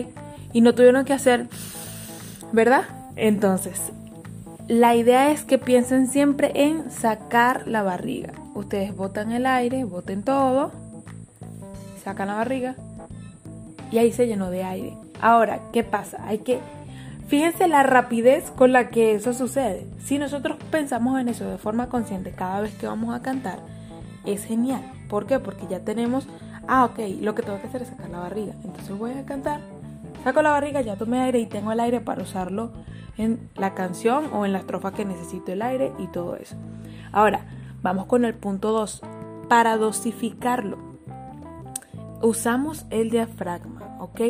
Y 0.53 0.61
no 0.61 0.75
tuvieron 0.75 1.05
que 1.05 1.13
hacer, 1.13 1.47
¿verdad? 2.53 2.83
Entonces, 3.15 3.93
la 4.69 4.95
idea 4.97 5.31
es 5.31 5.45
que 5.45 5.59
piensen 5.59 6.09
siempre 6.09 6.51
en 6.55 6.91
sacar 6.91 7.69
la 7.69 7.83
barriga. 7.83 8.33
Ustedes 8.55 8.95
botan 8.97 9.31
el 9.31 9.47
aire, 9.47 9.85
boten 9.85 10.23
todo, 10.23 10.73
sacan 12.03 12.29
la 12.29 12.35
barriga 12.35 12.75
y 13.91 13.99
ahí 13.99 14.13
se 14.13 14.27
llenó 14.27 14.51
de 14.51 14.65
aire. 14.65 14.95
Ahora, 15.21 15.61
¿qué 15.73 15.85
pasa? 15.85 16.19
Hay 16.27 16.39
que 16.39 16.59
Fíjense 17.33 17.67
la 17.67 17.83
rapidez 17.83 18.51
con 18.51 18.73
la 18.73 18.91
que 18.91 19.15
eso 19.15 19.33
sucede. 19.33 19.87
Si 20.05 20.19
nosotros 20.19 20.59
pensamos 20.71 21.19
en 21.19 21.31
eso 21.31 21.49
de 21.49 21.57
forma 21.57 21.89
consciente 21.89 22.33
cada 22.33 22.61
vez 22.61 22.75
que 22.75 22.87
vamos 22.87 23.15
a 23.15 23.23
cantar, 23.23 23.61
es 24.27 24.45
genial. 24.45 24.83
¿Por 25.09 25.25
qué? 25.25 25.41
Porque 25.41 25.67
ya 25.67 25.81
tenemos, 25.81 26.29
ah, 26.69 26.85
ok, 26.85 26.99
lo 27.23 27.35
que 27.35 27.43
tengo 27.43 27.59
que 27.59 27.69
hacer 27.69 27.81
es 27.81 27.89
sacar 27.89 28.11
la 28.11 28.19
barriga. 28.19 28.53
Entonces 28.63 28.99
voy 28.99 29.13
a 29.13 29.25
cantar, 29.25 29.63
saco 30.23 30.43
la 30.43 30.51
barriga, 30.51 30.83
ya 30.83 30.97
tomé 30.97 31.21
aire 31.21 31.39
y 31.39 31.47
tengo 31.47 31.73
el 31.73 31.81
aire 31.81 32.03
para 32.03 32.23
usarlo 32.23 32.71
en 33.17 33.49
la 33.55 33.73
canción 33.73 34.27
o 34.35 34.45
en 34.45 34.53
la 34.53 34.59
estrofa 34.59 34.93
que 34.93 35.07
necesito 35.07 35.53
el 35.53 35.63
aire 35.63 35.91
y 35.99 36.09
todo 36.09 36.37
eso. 36.37 36.57
Ahora, 37.13 37.47
vamos 37.81 38.05
con 38.05 38.27
el 38.27 38.35
punto 38.35 38.73
2. 38.73 39.01
Para 39.49 39.79
dosificarlo, 39.79 40.77
usamos 42.21 42.85
el 42.91 43.09
diafragma, 43.09 43.97
¿ok? 44.01 44.21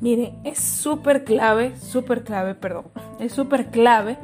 Mire, 0.00 0.34
es 0.44 0.58
súper 0.58 1.24
clave, 1.24 1.76
súper 1.76 2.22
clave, 2.22 2.54
perdón, 2.54 2.86
es 3.18 3.32
súper 3.32 3.70
clave 3.70 4.18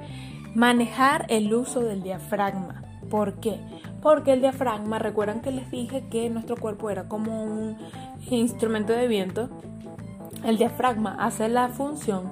manejar 0.54 1.26
el 1.28 1.52
uso 1.54 1.80
del 1.80 2.02
diafragma. 2.02 2.82
¿Por 3.08 3.40
qué? 3.40 3.58
Porque 4.02 4.32
el 4.32 4.40
diafragma, 4.40 4.98
recuerdan 4.98 5.40
que 5.40 5.50
les 5.50 5.70
dije 5.70 6.04
que 6.10 6.28
nuestro 6.28 6.56
cuerpo 6.56 6.90
era 6.90 7.08
como 7.08 7.44
un 7.44 7.76
instrumento 8.30 8.92
de 8.92 9.06
viento. 9.06 9.48
El 10.44 10.58
diafragma 10.58 11.16
hace 11.18 11.48
la 11.48 11.68
función 11.68 12.30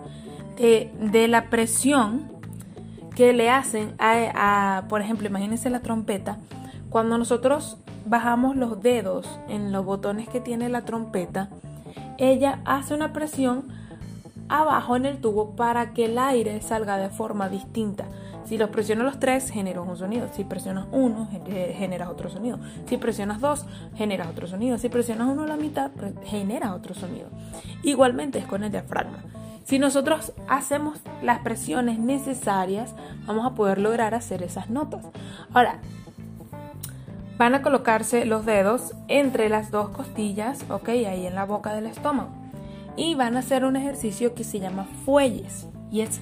de 0.57 1.26
la 1.29 1.48
presión 1.48 2.31
que 3.14 3.33
le 3.33 3.50
hacen 3.50 3.94
a, 3.98 4.85
por 4.88 5.00
ejemplo, 5.00 5.29
imagínense 5.29 5.70
la 5.70 5.81
trompeta, 5.81 6.38
cuando 6.90 7.16
nosotros 7.18 7.79
bajamos 8.05 8.57
los 8.57 8.83
dedos 8.83 9.26
en 9.48 9.72
los 9.72 9.85
botones 9.85 10.29
que 10.29 10.40
tiene 10.40 10.68
la 10.68 10.85
trompeta, 10.85 11.48
ella 12.18 12.61
hace 12.64 12.94
una 12.94 13.12
presión 13.12 13.68
abajo 14.48 14.96
en 14.96 15.07
el 15.07 15.18
tubo 15.18 15.55
para 15.57 15.92
que 15.92 16.07
el 16.07 16.18
aire 16.18 16.61
salga 16.61 16.96
de 16.96 17.09
forma 17.09 17.48
distinta. 17.48 18.07
Si 18.44 18.59
los 18.59 18.70
presionas 18.70 19.05
los 19.05 19.20
tres, 19.20 19.48
generas 19.50 19.87
un 19.87 19.96
sonido. 19.96 20.29
Si 20.35 20.42
presionas 20.42 20.87
uno, 20.90 21.29
generas 21.76 22.09
otro 22.09 22.29
sonido. 22.29 22.59
Si 22.87 22.96
presionas 22.96 23.40
dos, 23.40 23.64
generas 23.94 24.26
otro 24.26 24.48
sonido. 24.48 24.76
Si 24.76 24.88
presionas 24.88 25.29
uno 25.29 25.44
a 25.44 25.46
la 25.46 25.57
mitad, 25.57 25.92
generas 26.24 26.72
otro 26.72 26.94
sonido. 26.94 27.29
Igualmente 27.85 28.40
es 28.40 28.46
con 28.46 28.64
el 28.64 28.72
diafragma. 28.72 29.18
Si 29.62 29.79
nosotros 29.79 30.33
hacemos 30.48 30.98
las 31.22 31.38
presiones 31.40 32.00
necesarias, 32.00 32.92
vamos 33.24 33.46
a 33.46 33.55
poder 33.55 33.79
lograr 33.79 34.14
hacer 34.14 34.42
esas 34.42 34.68
notas. 34.68 35.07
Ahora, 35.55 35.79
van 37.40 37.55
a 37.55 37.62
colocarse 37.62 38.26
los 38.26 38.44
dedos 38.44 38.94
entre 39.09 39.48
las 39.48 39.70
dos 39.70 39.88
costillas, 39.88 40.62
ok, 40.68 40.90
ahí 40.90 41.26
en 41.26 41.35
la 41.35 41.46
boca 41.46 41.72
del 41.72 41.87
estómago. 41.87 42.29
Y 42.98 43.14
van 43.14 43.35
a 43.35 43.38
hacer 43.38 43.64
un 43.64 43.76
ejercicio 43.76 44.35
que 44.35 44.44
se 44.44 44.61
llama 44.61 44.87
fuelles. 45.07 45.66
Y 45.90 46.03
es 46.03 46.20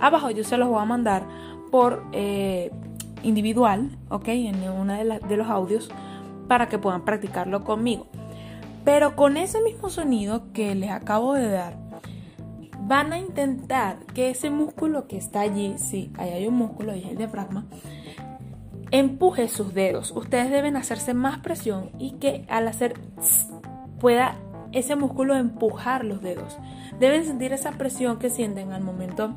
Abajo 0.00 0.30
yo 0.32 0.42
se 0.42 0.56
los 0.56 0.68
voy 0.68 0.82
a 0.82 0.84
mandar 0.86 1.22
por 1.70 2.02
eh, 2.10 2.72
individual, 3.22 3.96
¿ok? 4.08 4.26
En 4.26 4.68
uno 4.68 4.94
de, 4.94 5.36
los 5.36 5.46
audios 5.46 5.88
para 6.48 6.68
que 6.68 6.76
puedan 6.76 7.04
practicarlo 7.04 7.62
conmigo. 7.62 8.08
Pero 8.84 9.14
con 9.14 9.36
ese 9.36 9.62
mismo 9.62 9.88
sonido 9.88 10.52
que 10.52 10.74
les 10.74 10.90
acabo 10.90 11.34
de 11.34 11.48
dar, 11.48 11.76
van 12.80 13.12
a 13.12 13.20
intentar 13.20 13.98
que 14.14 14.30
ese 14.30 14.50
músculo 14.50 15.06
que 15.06 15.16
está 15.16 15.42
allí, 15.42 15.76
sí, 15.78 16.10
ahí 16.18 16.30
hay 16.30 16.48
un 16.48 16.54
músculo, 16.54 16.90
ahí 16.90 17.04
es 17.04 17.10
el 17.10 17.18
diafragma, 17.18 17.66
empuje 18.98 19.48
sus 19.48 19.74
dedos. 19.74 20.12
Ustedes 20.12 20.50
deben 20.50 20.76
hacerse 20.76 21.14
más 21.14 21.38
presión 21.38 21.90
y 21.98 22.12
que 22.12 22.44
al 22.48 22.68
hacer 22.68 22.94
pueda 24.00 24.36
ese 24.72 24.96
músculo 24.96 25.36
empujar 25.36 26.04
los 26.04 26.20
dedos. 26.20 26.58
Deben 26.98 27.24
sentir 27.24 27.52
esa 27.52 27.72
presión 27.72 28.18
que 28.18 28.30
sienten 28.30 28.72
al 28.72 28.82
momento 28.82 29.34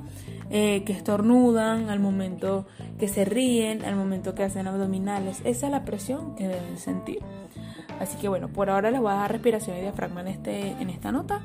eh, 0.49 0.83
que 0.83 0.93
estornudan, 0.93 1.89
al 1.89 1.99
momento 1.99 2.65
que 2.97 3.07
se 3.07 3.25
ríen, 3.25 3.85
al 3.85 3.95
momento 3.95 4.33
que 4.35 4.43
hacen 4.43 4.67
abdominales. 4.67 5.41
Esa 5.43 5.67
es 5.67 5.71
la 5.71 5.85
presión 5.85 6.35
que 6.35 6.47
deben 6.47 6.77
sentir. 6.77 7.19
Así 7.99 8.17
que 8.17 8.29
bueno, 8.29 8.47
por 8.47 8.69
ahora 8.69 8.91
les 8.91 8.99
voy 8.99 9.11
a 9.11 9.15
dar 9.15 9.31
respiración 9.31 9.77
y 9.77 9.81
diafragma 9.81 10.21
en, 10.21 10.27
este, 10.29 10.71
en 10.71 10.89
esta 10.89 11.11
nota. 11.11 11.41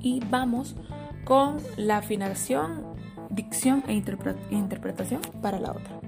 Y 0.00 0.20
vamos 0.28 0.76
con 1.24 1.56
la 1.76 1.98
afinación, 1.98 2.82
dicción 3.30 3.82
e 3.88 3.94
interpretación 3.94 5.22
para 5.40 5.58
la 5.58 5.70
otra. 5.70 6.03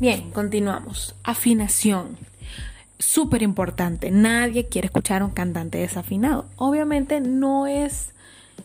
Bien, 0.00 0.30
continuamos. 0.30 1.14
Afinación 1.24 2.16
súper 2.98 3.42
importante. 3.42 4.10
Nadie 4.10 4.66
quiere 4.66 4.86
escuchar 4.86 5.20
a 5.20 5.26
un 5.26 5.32
cantante 5.32 5.76
desafinado. 5.76 6.46
Obviamente 6.56 7.20
no 7.20 7.66
es, 7.66 8.14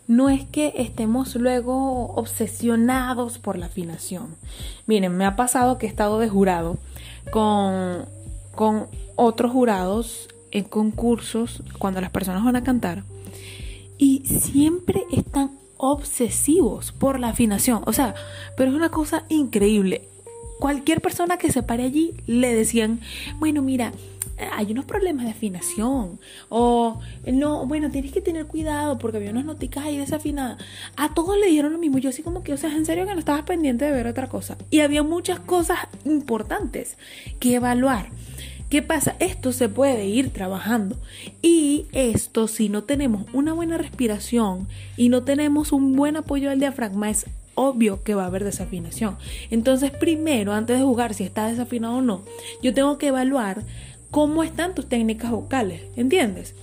no 0.08 0.30
es 0.30 0.46
que 0.46 0.72
estemos 0.78 1.36
luego 1.36 2.14
obsesionados 2.16 3.38
por 3.38 3.58
la 3.58 3.66
afinación. 3.66 4.38
Miren, 4.88 5.18
me 5.18 5.26
ha 5.26 5.36
pasado 5.36 5.78
que 5.78 5.88
he 5.88 5.90
estado 5.90 6.20
de 6.20 6.30
jurado 6.30 6.78
con, 7.32 8.06
con 8.56 8.88
otros 9.18 9.52
jurados 9.52 10.30
en 10.52 10.64
concursos 10.64 11.64
cuando 11.80 12.00
las 12.00 12.12
personas 12.12 12.46
van 12.46 12.56
a 12.56 12.64
cantar 12.64 13.04
y 13.98 14.26
siempre 14.26 15.04
están 15.12 15.52
obsesivos 15.76 16.94
por 16.94 17.20
la 17.20 17.28
afinación. 17.28 17.84
O 17.88 17.92
sea, 17.92 18.16
pero 18.56 18.72
es 18.72 18.78
una 18.78 18.90
cosa 18.90 19.26
increíble. 19.28 20.08
Cualquier 20.60 21.02
persona 21.02 21.38
que 21.38 21.52
se 21.52 21.64
pare 21.64 21.84
allí 21.84 22.14
le 22.28 22.54
decían, 22.54 23.00
bueno, 23.40 23.62
mira, 23.62 23.92
hay 24.38 24.72
unos 24.72 24.86
problemas 24.86 25.26
de 25.26 25.32
afinación. 25.32 26.20
O, 26.50 27.00
no, 27.26 27.66
bueno, 27.66 27.90
tienes 27.90 28.12
que 28.12 28.22
tener 28.22 28.46
cuidado 28.48 28.98
porque 28.98 29.18
había 29.18 29.32
unas 29.32 29.46
noticas 29.46 29.86
ahí 29.86 29.98
desafinadas. 29.98 30.62
A 30.98 31.14
todos 31.14 31.38
le 31.38 31.48
dijeron 31.48 31.74
lo 31.74 31.80
mismo. 31.80 31.98
Yo 31.98 32.10
así 32.10 32.22
como 32.24 32.44
que, 32.44 32.54
o 32.54 32.58
sea, 32.58 32.74
en 32.74 32.86
serio 32.86 33.06
que 33.06 33.14
no 33.14 33.20
estabas 33.20 33.44
pendiente 33.44 33.86
de 33.86 33.92
ver 33.92 34.08
otra 34.08 34.28
cosa. 34.28 34.58
Y 34.70 34.80
había 34.80 35.04
muchas 35.04 35.40
cosas 35.40 35.80
importantes 36.04 36.98
que 37.40 37.56
evaluar. 37.56 38.10
¿Qué 38.70 38.82
pasa? 38.82 39.16
Esto 39.20 39.54
se 39.54 39.70
puede 39.70 40.08
ir 40.08 40.32
trabajando. 40.32 40.98
Y 41.42 41.86
esto, 41.92 42.48
si 42.48 42.68
no 42.68 42.84
tenemos 42.84 43.26
una 43.32 43.54
buena 43.54 43.78
respiración 43.78 44.68
y 44.98 45.10
no 45.10 45.24
tenemos 45.24 45.72
un 45.72 45.96
buen 45.96 46.18
apoyo 46.18 46.50
al 46.50 46.60
diafragma, 46.60 47.10
es 47.10 47.28
obvio 47.56 48.04
que 48.04 48.14
va 48.14 48.24
a 48.24 48.28
haber 48.28 48.44
desafinación. 48.44 49.18
Entonces, 49.50 49.92
primero, 49.92 50.54
antes 50.54 50.78
de 50.78 50.84
jugar 50.84 51.14
si 51.14 51.24
está 51.24 51.48
desafinado 51.48 51.96
o 51.96 52.02
no, 52.02 52.24
yo 52.62 52.74
tengo 52.74 52.98
que 52.98 53.08
evaluar 53.08 53.64
cómo 54.12 54.44
están 54.44 54.76
tus 54.76 54.88
técnicas 54.88 55.32
vocales, 55.32 55.82
¿entiendes? 55.96 56.54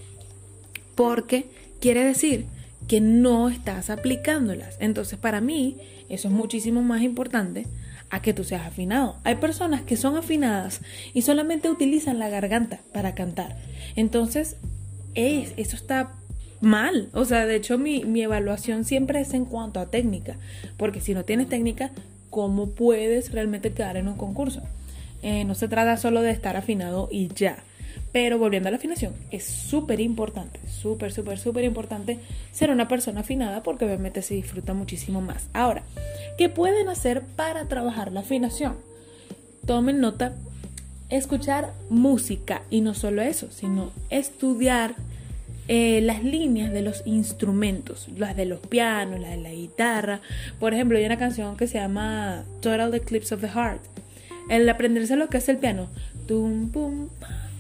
Porque 0.95 1.47
quiere 1.81 2.05
decir 2.05 2.47
que 2.87 3.01
no 3.01 3.49
estás 3.49 3.91
aplicándolas. 3.91 4.77
Entonces, 4.81 5.19
para 5.19 5.41
mí, 5.41 5.77
eso 6.09 6.29
es 6.29 6.35
muchísimo 6.35 6.83
más 6.83 7.03
importante 7.03 7.67
a 8.11 8.21
que 8.21 8.35
tú 8.35 8.45
seas 8.45 8.67
afinado. 8.67 9.17
Hay 9.25 9.37
personas 9.37 9.83
que 9.83 9.97
son 9.97 10.17
afinadas 10.17 10.83
y 11.15 11.23
solamente 11.23 11.71
utilizan 11.71 12.19
la 12.19 12.29
garganta 12.29 12.81
para 12.93 13.15
cantar. 13.15 13.57
Entonces, 13.97 14.57
es, 15.15 15.55
eso 15.57 15.77
está 15.77 16.13
mal. 16.63 17.11
O 17.13 17.27
sea, 17.27 17.45
de 17.45 17.57
hecho, 17.57 17.77
mi, 17.77 18.05
mi 18.05 18.23
evaluación 18.23 18.85
siempre 18.85 19.21
es 19.21 19.35
en 19.35 19.45
cuanto 19.45 19.81
a 19.81 19.91
técnica. 19.91 20.37
Porque 20.79 21.01
si 21.01 21.13
no 21.13 21.25
tienes 21.25 21.49
técnica, 21.49 21.91
¿cómo 22.31 22.71
puedes 22.71 23.33
realmente 23.33 23.73
quedar 23.73 23.99
en 23.99 24.09
un 24.09 24.17
concurso? 24.17 24.63
Eh, 25.23 25.45
no 25.45 25.55
se 25.55 25.69
trata 25.69 25.97
solo 25.97 26.23
de 26.23 26.31
estar 26.31 26.57
afinado 26.57 27.09
y 27.13 27.29
ya. 27.29 27.59
Pero 28.13 28.39
volviendo 28.39 28.69
a 28.69 28.71
la 28.73 28.77
afinación, 28.77 29.15
es 29.31 29.45
súper 29.45 30.01
importante, 30.01 30.61
súper, 30.69 31.13
súper, 31.13 31.39
súper 31.39 31.65
importante 31.65 32.19
ser 32.53 32.71
una 32.71 32.89
persona 32.89 33.21
afinada 33.21 33.63
porque 33.63 33.87
obviamente 33.87 34.23
se 34.23 34.35
disfruta 34.35 34.75
muchísimo 34.75 35.21
más. 35.21 35.47
Ahora, 35.55 35.83
¿qué 36.37 36.49
pueden 36.49 36.89
hacer 36.89 37.23
para 37.23 37.69
trabajar 37.69 38.13
la 38.13 38.21
afinación? 38.21 38.77
Tomen 39.67 40.01
nota, 40.01 40.35
escuchar 41.09 41.73
música 41.89 42.63
y 42.69 42.83
no 42.83 42.95
solo 42.95 43.23
eso, 43.23 43.51
sino 43.51 43.93
estudiar 44.11 44.95
eh, 45.69 46.01
las 46.03 46.23
líneas 46.25 46.73
de 46.73 46.83
los 46.83 47.03
instrumentos, 47.07 48.09
las 48.17 48.37
de 48.37 48.47
los 48.47 48.61
pianos, 48.61 49.21
las 49.21 49.31
de 49.31 49.43
la 49.43 49.53
guitarra. 49.53 50.21
Por 50.59 50.75
ejemplo, 50.75 50.99
hay 50.99 51.05
una 51.05 51.19
canción 51.19 51.57
que 51.57 51.67
se 51.67 51.79
llama 51.79 52.45
Total 52.61 52.95
Eclipse 52.95 53.35
of 53.35 53.41
the 53.41 53.49
Heart 53.49 53.93
el 54.49 54.69
aprenderse 54.69 55.17
lo 55.17 55.29
que 55.29 55.39
es 55.39 55.49
el 55.49 55.59
piano. 55.59 55.89
Tum, 56.27 56.71
pum, 56.71 57.09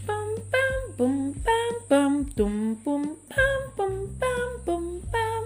pam, 0.07 0.29
pam, 0.51 0.97
pum, 0.97 1.33
pam, 1.33 1.89
pam, 1.89 2.27
tum, 2.27 2.77
pum, 2.77 3.17
pam, 3.29 3.77
pum, 3.77 4.09
pam, 4.19 4.65
pum, 4.65 5.01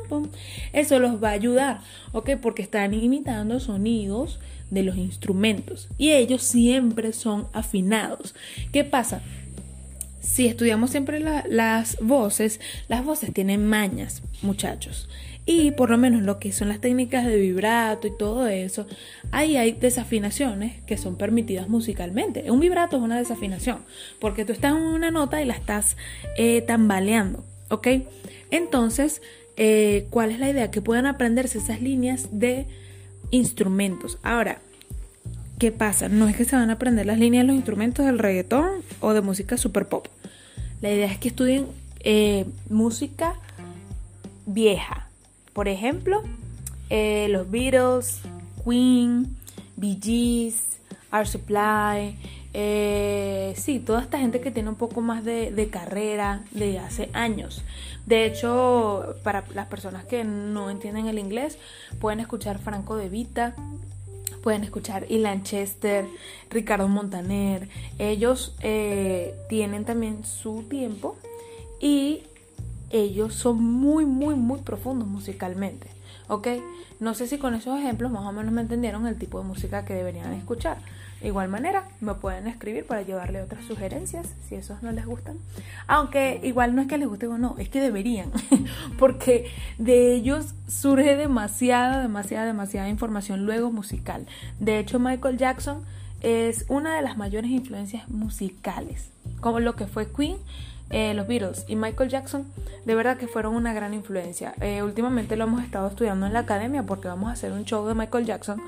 pam. 0.08 0.28
Eso 0.72 0.98
los 0.98 1.22
va 1.22 1.30
a 1.30 1.32
ayudar, 1.32 1.80
¿ok? 2.12 2.30
Porque 2.40 2.62
están 2.62 2.94
imitando 2.94 3.60
sonidos 3.60 4.40
de 4.70 4.82
los 4.82 4.96
instrumentos 4.96 5.88
y 5.96 6.10
ellos 6.10 6.42
siempre 6.42 7.12
son 7.12 7.46
afinados. 7.52 8.34
¿Qué 8.72 8.84
pasa? 8.84 9.22
Si 10.26 10.48
estudiamos 10.48 10.90
siempre 10.90 11.20
las 11.20 11.98
voces, 12.00 12.60
las 12.88 13.04
voces 13.04 13.32
tienen 13.32 13.64
mañas, 13.64 14.22
muchachos. 14.42 15.08
Y 15.46 15.70
por 15.70 15.88
lo 15.88 15.98
menos 15.98 16.22
lo 16.22 16.40
que 16.40 16.50
son 16.52 16.68
las 16.68 16.80
técnicas 16.80 17.24
de 17.24 17.36
vibrato 17.36 18.08
y 18.08 18.18
todo 18.18 18.48
eso, 18.48 18.86
ahí 19.30 19.56
hay 19.56 19.72
desafinaciones 19.72 20.82
que 20.82 20.98
son 20.98 21.16
permitidas 21.16 21.68
musicalmente. 21.68 22.50
Un 22.50 22.58
vibrato 22.58 22.96
es 22.96 23.02
una 23.02 23.16
desafinación, 23.16 23.78
porque 24.18 24.44
tú 24.44 24.52
estás 24.52 24.72
en 24.72 24.82
una 24.82 25.12
nota 25.12 25.40
y 25.40 25.44
la 25.44 25.54
estás 25.54 25.96
eh, 26.36 26.60
tambaleando, 26.62 27.44
¿ok? 27.70 27.86
Entonces, 28.50 29.22
eh, 29.56 30.08
¿cuál 30.10 30.32
es 30.32 30.40
la 30.40 30.50
idea? 30.50 30.72
Que 30.72 30.82
puedan 30.82 31.06
aprenderse 31.06 31.58
esas 31.58 31.80
líneas 31.80 32.28
de 32.32 32.66
instrumentos. 33.30 34.18
Ahora, 34.24 34.58
¿qué 35.60 35.70
pasa? 35.70 36.08
No 36.08 36.28
es 36.28 36.36
que 36.36 36.44
se 36.44 36.56
van 36.56 36.70
a 36.70 36.74
aprender 36.74 37.06
las 37.06 37.20
líneas 37.20 37.44
de 37.44 37.46
los 37.46 37.56
instrumentos 37.56 38.04
del 38.04 38.18
reggaetón 38.18 38.82
o 39.00 39.14
de 39.14 39.20
música 39.22 39.56
super 39.56 39.86
pop. 39.86 40.08
La 40.80 40.92
idea 40.92 41.06
es 41.06 41.18
que 41.18 41.28
estudien 41.28 41.66
eh, 42.00 42.46
música 42.68 43.34
vieja, 44.46 45.08
por 45.52 45.68
ejemplo, 45.68 46.22
eh, 46.90 47.28
los 47.30 47.50
Beatles, 47.50 48.20
Queen, 48.64 49.36
Bee 49.76 49.98
Gees, 50.00 50.66
Art 51.10 51.26
Supply, 51.26 52.16
eh, 52.52 53.52
sí, 53.56 53.80
toda 53.80 54.00
esta 54.00 54.18
gente 54.18 54.40
que 54.40 54.50
tiene 54.50 54.68
un 54.68 54.76
poco 54.76 55.00
más 55.00 55.24
de, 55.24 55.68
carrera 55.70 56.42
de 56.52 56.78
hace 56.78 57.10
años. 57.12 57.62
De 58.06 58.24
hecho, 58.24 59.16
para 59.22 59.44
las 59.54 59.66
personas 59.66 60.04
que 60.04 60.24
no 60.24 60.70
entienden 60.70 61.06
el 61.06 61.18
inglés, 61.18 61.58
pueden 62.00 62.20
escuchar 62.20 62.58
Franco 62.58 62.96
de 62.96 63.08
Vita, 63.08 63.54
pueden 64.46 64.62
escuchar 64.62 65.10
Ilan 65.10 65.42
Chester, 65.42 66.06
Ricardo 66.50 66.86
Montaner. 66.86 67.68
Ellos 67.98 68.54
eh, 68.60 69.34
tienen 69.48 69.84
también 69.84 70.24
su 70.24 70.62
tiempo 70.70 71.16
y 71.80 72.22
ellos 72.90 73.34
son 73.34 73.60
muy, 73.60 74.06
muy, 74.06 74.36
muy 74.36 74.60
profundos 74.60 75.08
musicalmente. 75.08 75.88
¿Ok? 76.28 76.46
No 76.98 77.14
sé 77.14 77.26
si 77.26 77.38
con 77.38 77.54
esos 77.54 77.78
ejemplos 77.78 78.10
más 78.10 78.24
o 78.24 78.32
menos 78.32 78.52
me 78.52 78.62
entendieron 78.62 79.06
el 79.06 79.16
tipo 79.16 79.38
de 79.38 79.46
música 79.46 79.84
que 79.84 79.94
deberían 79.94 80.32
escuchar. 80.32 80.78
De 81.20 81.28
igual 81.28 81.48
manera, 81.48 81.84
me 82.00 82.14
pueden 82.14 82.46
escribir 82.46 82.86
para 82.86 83.02
llevarle 83.02 83.40
otras 83.40 83.64
sugerencias 83.64 84.28
si 84.48 84.54
esos 84.54 84.82
no 84.82 84.92
les 84.92 85.06
gustan. 85.06 85.38
Aunque 85.86 86.40
igual 86.42 86.74
no 86.74 86.82
es 86.82 86.88
que 86.88 86.98
les 86.98 87.08
guste 87.08 87.26
o 87.26 87.38
no, 87.38 87.56
es 87.58 87.68
que 87.70 87.80
deberían, 87.80 88.30
porque 88.98 89.50
de 89.78 90.14
ellos 90.14 90.54
surge 90.68 91.16
demasiada, 91.16 92.02
demasiada, 92.02 92.46
demasiada 92.46 92.88
información 92.88 93.46
luego 93.46 93.72
musical. 93.72 94.26
De 94.60 94.78
hecho, 94.78 94.98
Michael 94.98 95.38
Jackson 95.38 95.82
es 96.20 96.66
una 96.68 96.96
de 96.96 97.02
las 97.02 97.16
mayores 97.16 97.50
influencias 97.50 98.08
musicales, 98.08 99.10
como 99.40 99.60
lo 99.60 99.74
que 99.74 99.86
fue 99.86 100.10
Queen. 100.12 100.36
Eh, 100.90 101.14
los 101.14 101.26
Beatles 101.26 101.64
y 101.66 101.74
Michael 101.74 102.10
Jackson 102.10 102.46
de 102.84 102.94
verdad 102.94 103.16
que 103.16 103.26
fueron 103.26 103.54
una 103.54 103.72
gran 103.72 103.92
influencia. 103.92 104.54
Eh, 104.60 104.82
últimamente 104.82 105.36
lo 105.36 105.44
hemos 105.44 105.64
estado 105.64 105.88
estudiando 105.88 106.26
en 106.26 106.32
la 106.32 106.40
academia 106.40 106.84
porque 106.84 107.08
vamos 107.08 107.28
a 107.28 107.32
hacer 107.32 107.52
un 107.52 107.64
show 107.64 107.86
de 107.86 107.94
Michael 107.94 108.24
Jackson 108.24 108.62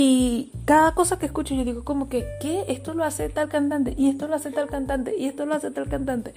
y 0.00 0.52
cada 0.64 0.94
cosa 0.94 1.18
que 1.18 1.26
escucho 1.26 1.56
yo 1.56 1.64
digo 1.64 1.82
como 1.82 2.08
que, 2.08 2.24
¿qué? 2.40 2.66
Esto 2.68 2.94
lo 2.94 3.02
hace 3.02 3.28
tal 3.30 3.48
cantante, 3.48 3.94
y 3.98 4.08
esto 4.08 4.28
lo 4.28 4.36
hace 4.36 4.52
tal 4.52 4.68
cantante, 4.68 5.12
y 5.18 5.24
esto 5.24 5.44
lo 5.44 5.56
hace 5.56 5.72
tal 5.72 5.88
cantante. 5.88 6.34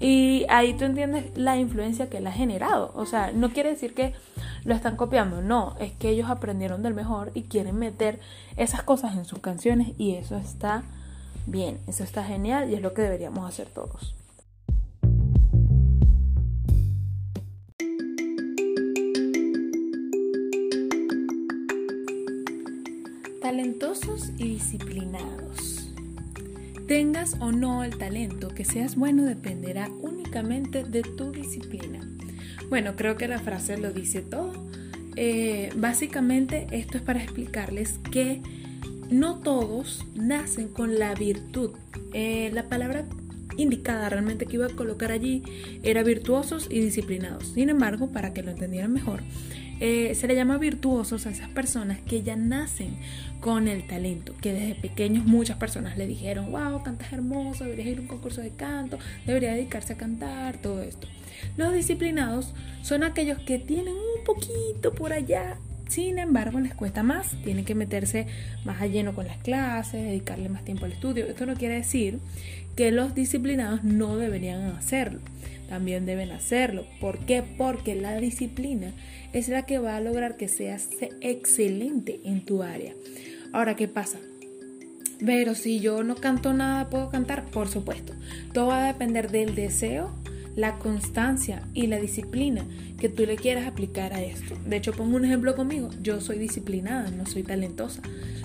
Y 0.00 0.46
ahí 0.48 0.74
tú 0.74 0.84
entiendes 0.84 1.26
la 1.36 1.56
influencia 1.56 2.10
que 2.10 2.18
él 2.18 2.26
ha 2.26 2.32
generado. 2.32 2.90
O 2.96 3.06
sea, 3.06 3.30
no 3.30 3.50
quiere 3.50 3.70
decir 3.70 3.94
que 3.94 4.14
lo 4.64 4.74
están 4.74 4.96
copiando, 4.96 5.42
no, 5.42 5.76
es 5.78 5.92
que 5.92 6.08
ellos 6.08 6.28
aprendieron 6.28 6.82
del 6.82 6.94
mejor 6.94 7.30
y 7.34 7.42
quieren 7.42 7.78
meter 7.78 8.18
esas 8.56 8.82
cosas 8.82 9.14
en 9.14 9.26
sus 9.26 9.38
canciones 9.38 9.92
y 9.96 10.16
eso 10.16 10.36
está 10.36 10.82
bien, 11.46 11.78
eso 11.86 12.02
está 12.02 12.24
genial 12.24 12.68
y 12.68 12.74
es 12.74 12.82
lo 12.82 12.94
que 12.94 13.02
deberíamos 13.02 13.48
hacer 13.48 13.68
todos. 13.68 14.16
Talentosos 23.44 24.30
y 24.38 24.54
disciplinados. 24.54 25.90
Tengas 26.88 27.36
o 27.40 27.52
no 27.52 27.84
el 27.84 27.98
talento, 27.98 28.48
que 28.48 28.64
seas 28.64 28.96
bueno 28.96 29.24
dependerá 29.24 29.90
únicamente 30.00 30.82
de 30.82 31.02
tu 31.02 31.30
disciplina. 31.30 32.00
Bueno, 32.70 32.96
creo 32.96 33.18
que 33.18 33.28
la 33.28 33.38
frase 33.38 33.76
lo 33.76 33.92
dice 33.92 34.22
todo. 34.22 34.50
Eh, 35.16 35.68
básicamente 35.76 36.68
esto 36.70 36.96
es 36.96 37.02
para 37.02 37.22
explicarles 37.22 38.00
que 38.10 38.40
no 39.10 39.40
todos 39.40 40.06
nacen 40.14 40.68
con 40.68 40.98
la 40.98 41.14
virtud. 41.14 41.72
Eh, 42.14 42.50
la 42.54 42.70
palabra 42.70 43.04
indicada 43.58 44.08
realmente 44.08 44.46
que 44.46 44.56
iba 44.56 44.66
a 44.68 44.70
colocar 44.70 45.12
allí 45.12 45.42
era 45.82 46.02
virtuosos 46.02 46.66
y 46.70 46.80
disciplinados. 46.80 47.48
Sin 47.48 47.68
embargo, 47.68 48.10
para 48.10 48.32
que 48.32 48.42
lo 48.42 48.52
entendieran 48.52 48.94
mejor, 48.94 49.22
eh, 49.80 50.14
se 50.14 50.26
le 50.28 50.34
llama 50.34 50.58
virtuosos 50.58 51.26
a 51.26 51.30
esas 51.30 51.48
personas 51.48 51.98
que 52.00 52.22
ya 52.22 52.36
nacen 52.36 52.96
con 53.40 53.68
el 53.68 53.86
talento, 53.86 54.34
que 54.40 54.52
desde 54.52 54.74
pequeños 54.74 55.24
muchas 55.26 55.56
personas 55.56 55.98
le 55.98 56.06
dijeron, 56.06 56.50
wow, 56.50 56.82
cantas 56.82 57.12
hermoso, 57.12 57.64
deberías 57.64 57.88
ir 57.88 57.98
a 57.98 58.00
un 58.02 58.06
concurso 58.06 58.40
de 58.40 58.50
canto, 58.50 58.98
debería 59.26 59.52
dedicarse 59.52 59.92
a 59.92 59.96
cantar, 59.96 60.56
todo 60.58 60.82
esto. 60.82 61.08
Los 61.56 61.74
disciplinados 61.74 62.54
son 62.82 63.02
aquellos 63.02 63.38
que 63.40 63.58
tienen 63.58 63.94
un 63.94 64.24
poquito 64.24 64.94
por 64.94 65.12
allá, 65.12 65.58
sin 65.88 66.18
embargo 66.18 66.58
les 66.60 66.74
cuesta 66.74 67.02
más, 67.02 67.32
tienen 67.42 67.64
que 67.64 67.74
meterse 67.74 68.26
más 68.64 68.80
a 68.80 68.86
lleno 68.86 69.14
con 69.14 69.26
las 69.26 69.38
clases, 69.38 70.02
dedicarle 70.02 70.48
más 70.48 70.64
tiempo 70.64 70.86
al 70.86 70.92
estudio. 70.92 71.26
Esto 71.26 71.44
no 71.46 71.54
quiere 71.54 71.74
decir 71.74 72.18
que 72.76 72.90
los 72.90 73.14
disciplinados 73.14 73.84
no 73.84 74.16
deberían 74.16 74.62
hacerlo 74.72 75.20
también 75.68 76.06
deben 76.06 76.30
hacerlo. 76.30 76.84
¿Por 77.00 77.18
qué? 77.20 77.42
Porque 77.56 77.94
la 77.94 78.16
disciplina 78.16 78.92
es 79.32 79.48
la 79.48 79.66
que 79.66 79.78
va 79.78 79.96
a 79.96 80.00
lograr 80.00 80.36
que 80.36 80.48
seas 80.48 80.88
excelente 81.20 82.20
en 82.24 82.44
tu 82.44 82.62
área. 82.62 82.92
Ahora, 83.52 83.76
¿qué 83.76 83.88
pasa? 83.88 84.18
Pero 85.24 85.54
si 85.54 85.80
yo 85.80 86.02
no 86.02 86.16
canto 86.16 86.52
nada, 86.52 86.90
¿puedo 86.90 87.10
cantar? 87.10 87.44
Por 87.46 87.68
supuesto. 87.68 88.12
Todo 88.52 88.68
va 88.68 88.84
a 88.84 88.92
depender 88.92 89.30
del 89.30 89.54
deseo, 89.54 90.10
la 90.56 90.78
constancia 90.78 91.62
y 91.72 91.86
la 91.86 91.98
disciplina 91.98 92.64
que 92.98 93.08
tú 93.08 93.26
le 93.26 93.36
quieras 93.36 93.66
aplicar 93.66 94.12
a 94.12 94.22
esto. 94.22 94.56
De 94.66 94.76
hecho, 94.76 94.92
pongo 94.92 95.16
un 95.16 95.24
ejemplo 95.24 95.54
conmigo. 95.56 95.90
Yo 96.02 96.20
soy 96.20 96.38
disciplinada, 96.38 97.10
no 97.10 97.26
soy 97.26 97.42
talentosa. 97.42 98.02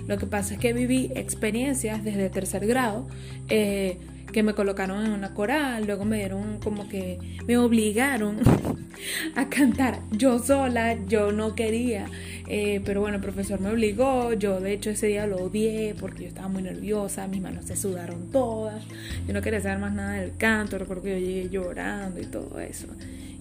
Lo 0.08 0.18
que 0.18 0.26
pasa 0.26 0.56
es 0.56 0.60
que 0.60 0.74
viví 0.74 1.12
experiencias 1.16 2.04
desde 2.04 2.30
tercer 2.30 2.66
grado. 2.66 3.08
Eh, 3.50 3.98
que 4.32 4.44
me 4.44 4.54
colocaron 4.54 5.06
en 5.06 5.12
una 5.12 5.34
coral, 5.34 5.86
luego 5.86 6.06
me 6.06 6.18
dieron 6.18 6.60
como 6.60 6.88
que 6.88 7.20
me 7.48 7.58
obligaron 7.58 8.40
a 9.36 9.50
cantar 9.50 10.00
yo 10.12 10.40
sola, 10.40 10.98
yo 11.08 11.32
no 11.32 11.56
quería, 11.56 12.06
eh, 12.48 12.82
pero 12.86 13.02
bueno, 13.02 13.18
el 13.18 13.22
profesor 13.22 13.60
me 13.60 13.70
obligó, 13.70 14.34
yo 14.34 14.60
de 14.60 14.74
hecho 14.74 14.90
ese 14.90 15.08
día 15.08 15.28
lo 15.28 15.38
odié 15.38 15.96
porque 16.00 16.24
yo 16.24 16.30
estaba 16.30 16.48
muy 16.48 16.62
nerviosa, 16.62 17.28
mis 17.28 17.42
manos 17.42 17.66
se 17.66 17.76
sudaron 17.76 18.32
todas, 18.32 18.84
yo 19.28 19.34
no 19.34 19.42
quería 19.42 19.62
saber 19.62 19.80
más 19.80 19.94
nada 19.94 20.14
del 20.14 20.36
canto, 20.38 20.78
recuerdo 20.78 21.04
que 21.04 21.20
yo 21.20 21.26
llegué 21.26 21.50
llorando 21.50 22.20
y 22.22 22.26
todo 22.26 22.60
eso, 22.60 22.88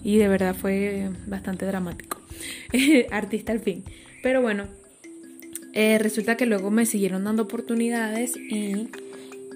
y 0.03 0.17
de 0.17 0.27
verdad 0.27 0.55
fue 0.55 1.09
bastante 1.27 1.65
dramático, 1.65 2.19
artista 3.11 3.51
al 3.51 3.59
fin, 3.59 3.83
pero 4.23 4.41
bueno, 4.41 4.65
eh, 5.73 5.99
resulta 5.99 6.35
que 6.35 6.47
luego 6.47 6.71
me 6.71 6.85
siguieron 6.85 7.23
dando 7.25 7.43
oportunidades 7.43 8.35
y 8.35 8.89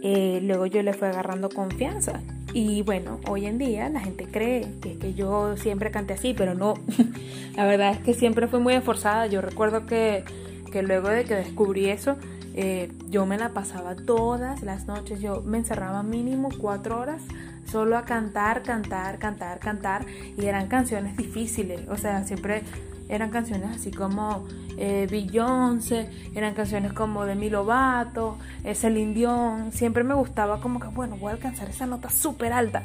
eh, 0.06 0.42
luego 0.44 0.66
yo 0.66 0.84
le 0.84 0.92
fui 0.92 1.08
agarrando 1.08 1.48
confianza. 1.50 2.20
Y 2.54 2.82
bueno, 2.82 3.22
hoy 3.30 3.46
en 3.46 3.58
día 3.58 3.88
la 3.88 4.02
gente 4.02 4.28
cree 4.28 4.68
que 4.82 4.98
que 5.00 5.14
yo 5.14 5.56
siempre 5.56 5.92
canté 5.92 6.14
así, 6.14 6.34
pero 6.34 6.54
no. 6.56 6.74
la 7.56 7.66
verdad 7.66 7.94
es 7.94 8.00
que 8.00 8.14
siempre 8.14 8.48
fui 8.48 8.60
muy 8.60 8.74
esforzada. 8.74 9.28
Yo 9.28 9.40
recuerdo 9.40 9.86
que, 9.86 10.26
que 10.74 10.84
luego 10.84 11.08
de 11.08 11.24
que 11.24 11.36
descubrí 11.36 11.90
eso, 11.90 12.18
eh, 12.54 12.92
yo 13.10 13.26
me 13.26 13.38
la 13.38 13.54
pasaba 13.54 13.96
todas 13.96 14.62
las 14.62 14.88
noches. 14.88 15.22
Yo 15.22 15.42
me 15.42 15.58
encerraba 15.58 16.04
mínimo 16.04 16.50
cuatro 16.60 17.00
horas 17.00 17.22
solo 17.66 17.98
a 17.98 18.04
cantar, 18.04 18.62
cantar, 18.62 19.20
cantar, 19.20 19.60
cantar. 19.60 20.06
Y 20.38 20.48
eran 20.48 20.68
canciones 20.68 21.16
difíciles. 21.16 21.88
O 21.88 21.96
sea, 21.96 22.26
siempre 22.26 22.64
eran 23.10 23.30
canciones 23.30 23.70
así 23.76 23.92
como 23.92 24.46
eh, 24.78 25.08
Beyoncé, 25.10 26.10
eran 26.36 26.54
canciones 26.54 26.94
como 26.94 27.26
de 27.26 27.36
Lovato, 27.50 28.38
eh, 28.64 28.76
Celine 28.76 29.14
Dion. 29.14 29.72
Siempre 29.72 30.04
me 30.04 30.14
gustaba 30.14 30.60
como 30.60 30.80
que, 30.80 30.88
bueno, 30.88 31.18
voy 31.18 31.30
a 31.30 31.34
alcanzar 31.34 31.70
esa 31.70 31.86
nota 31.86 32.10
súper 32.10 32.54
alta. 32.54 32.84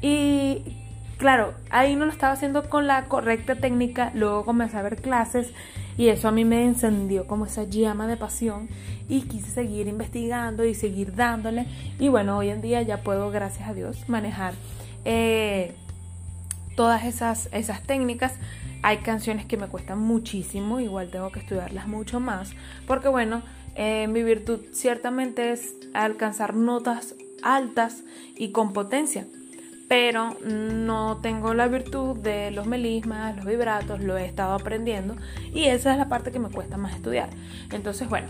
Y 0.00 0.76
claro, 1.16 1.54
ahí 1.70 1.96
no 1.96 2.06
lo 2.06 2.12
estaba 2.12 2.32
haciendo 2.32 2.68
con 2.68 2.86
la 2.86 3.04
correcta 3.04 3.56
técnica. 3.56 4.10
Luego 4.14 4.44
comencé 4.44 4.76
a 4.76 4.82
ver 4.82 4.96
clases 4.96 5.52
y 5.96 6.08
eso 6.08 6.28
a 6.28 6.32
mí 6.32 6.44
me 6.44 6.64
encendió 6.64 7.26
como 7.26 7.46
esa 7.46 7.64
llama 7.64 8.06
de 8.06 8.16
pasión 8.16 8.68
y 9.08 9.22
quise 9.22 9.50
seguir 9.50 9.88
investigando 9.88 10.64
y 10.64 10.74
seguir 10.74 11.14
dándole. 11.14 11.66
Y 11.98 12.08
bueno, 12.08 12.38
hoy 12.38 12.50
en 12.50 12.60
día 12.60 12.82
ya 12.82 13.02
puedo, 13.02 13.30
gracias 13.30 13.68
a 13.68 13.74
Dios, 13.74 14.08
manejar 14.08 14.54
eh, 15.04 15.74
todas 16.76 17.04
esas, 17.04 17.48
esas 17.52 17.82
técnicas 17.82 18.32
hay 18.82 18.98
canciones 18.98 19.46
que 19.46 19.56
me 19.56 19.66
cuestan 19.66 19.98
muchísimo, 19.98 20.80
igual 20.80 21.10
tengo 21.10 21.30
que 21.30 21.40
estudiarlas 21.40 21.88
mucho 21.88 22.20
más, 22.20 22.52
porque 22.86 23.08
bueno, 23.08 23.42
mi 23.76 24.22
virtud 24.22 24.60
ciertamente 24.72 25.52
es 25.52 25.74
alcanzar 25.94 26.54
notas 26.54 27.14
altas 27.42 28.02
y 28.36 28.50
con 28.50 28.72
potencia, 28.72 29.26
pero 29.88 30.36
no 30.44 31.18
tengo 31.22 31.54
la 31.54 31.66
virtud 31.68 32.16
de 32.18 32.50
los 32.50 32.66
melismas, 32.66 33.36
los 33.36 33.46
vibratos, 33.46 34.00
lo 34.00 34.18
he 34.18 34.26
estado 34.26 34.54
aprendiendo 34.54 35.16
y 35.54 35.64
esa 35.64 35.92
es 35.92 35.98
la 35.98 36.08
parte 36.08 36.30
que 36.30 36.38
me 36.38 36.50
cuesta 36.50 36.76
más 36.76 36.94
estudiar. 36.94 37.30
Entonces, 37.72 38.08
bueno, 38.08 38.28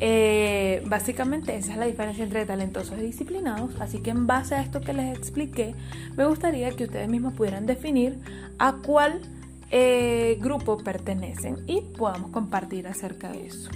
eh, 0.00 0.82
básicamente 0.86 1.56
esa 1.56 1.72
es 1.72 1.78
la 1.78 1.86
diferencia 1.86 2.24
entre 2.24 2.44
talentosos 2.44 2.98
y 2.98 3.02
disciplinados, 3.02 3.72
así 3.80 4.00
que 4.00 4.10
en 4.10 4.26
base 4.26 4.54
a 4.54 4.62
esto 4.62 4.80
que 4.80 4.92
les 4.92 5.16
expliqué, 5.16 5.74
me 6.16 6.26
gustaría 6.26 6.70
que 6.72 6.84
ustedes 6.84 7.08
mismos 7.08 7.34
pudieran 7.34 7.66
definir 7.66 8.18
a 8.58 8.74
cuál 8.74 9.20
eh, 9.70 10.38
grupo 10.40 10.78
pertenecen 10.78 11.64
y 11.66 11.80
podamos 11.80 12.30
compartir 12.30 12.86
acerca 12.86 13.30
de 13.30 13.46
eso. 13.46 13.70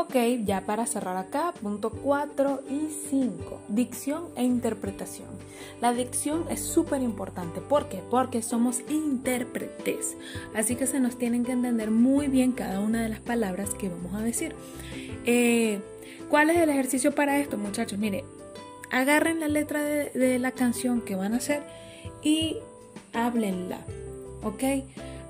Ok, 0.00 0.14
ya 0.46 0.62
para 0.64 0.86
cerrar 0.86 1.18
acá, 1.18 1.52
punto 1.60 1.90
4 1.90 2.62
y 2.70 2.88
5, 3.10 3.60
dicción 3.68 4.28
e 4.36 4.44
interpretación. 4.44 5.28
La 5.82 5.92
dicción 5.92 6.46
es 6.48 6.60
súper 6.60 7.02
importante, 7.02 7.60
¿por 7.60 7.90
qué? 7.90 8.00
Porque 8.08 8.40
somos 8.40 8.80
intérpretes, 8.88 10.16
así 10.54 10.76
que 10.76 10.86
se 10.86 10.98
nos 10.98 11.18
tienen 11.18 11.44
que 11.44 11.52
entender 11.52 11.90
muy 11.90 12.28
bien 12.28 12.52
cada 12.52 12.80
una 12.80 13.02
de 13.02 13.10
las 13.10 13.20
palabras 13.20 13.74
que 13.74 13.90
vamos 13.90 14.14
a 14.14 14.22
decir. 14.22 14.54
Eh, 15.24 15.80
¿Cuál 16.28 16.50
es 16.50 16.58
el 16.58 16.68
ejercicio 16.68 17.14
para 17.14 17.38
esto, 17.38 17.56
muchachos? 17.56 17.98
Mire, 17.98 18.24
agarren 18.90 19.40
la 19.40 19.48
letra 19.48 19.82
de, 19.82 20.38
la 20.38 20.52
canción 20.52 21.00
que 21.00 21.16
van 21.16 21.34
a 21.34 21.38
hacer 21.38 21.62
y 22.22 22.56
háblenla, 23.12 23.78
¿ok? 24.42 24.84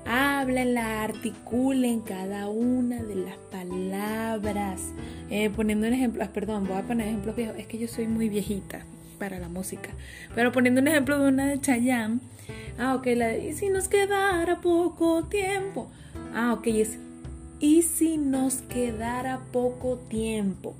Háblenla, 0.05 1.03
articulen 1.03 2.01
cada 2.01 2.49
una 2.49 3.01
de 3.03 3.15
las 3.15 3.37
palabras. 3.51 4.81
Eh, 5.29 5.49
poniendo 5.49 5.87
un 5.87 5.93
ejemplo, 5.93 6.23
ah, 6.23 6.29
perdón, 6.33 6.67
voy 6.67 6.77
a 6.77 6.81
poner 6.81 7.07
ejemplos 7.07 7.35
viejos, 7.35 7.55
es 7.57 7.67
que 7.67 7.77
yo 7.77 7.87
soy 7.87 8.07
muy 8.07 8.27
viejita 8.29 8.85
para 9.19 9.39
la 9.39 9.49
música. 9.49 9.89
Pero 10.35 10.51
poniendo 10.51 10.81
un 10.81 10.87
ejemplo 10.87 11.19
de 11.19 11.29
una 11.29 11.47
de 11.47 11.61
Chayanne, 11.61 12.19
ah, 12.79 12.95
ok, 12.95 13.07
la 13.15 13.27
de, 13.27 13.49
¿y 13.49 13.53
si 13.53 13.69
nos 13.69 13.87
quedara 13.87 14.59
poco 14.61 15.25
tiempo? 15.25 15.91
Ah, 16.33 16.53
ok, 16.53 16.67
es, 16.67 16.97
¿y 17.59 17.81
si 17.81 18.17
nos 18.17 18.55
quedara 18.55 19.41
poco 19.51 19.97
tiempo? 20.09 20.75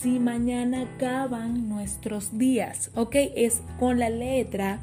si 0.00 0.18
mañana 0.18 0.82
acaban 0.82 1.68
nuestros 1.68 2.36
días, 2.36 2.90
¿ok? 2.94 3.16
Es 3.36 3.62
con 3.78 3.98
la 3.98 4.10
letra 4.10 4.80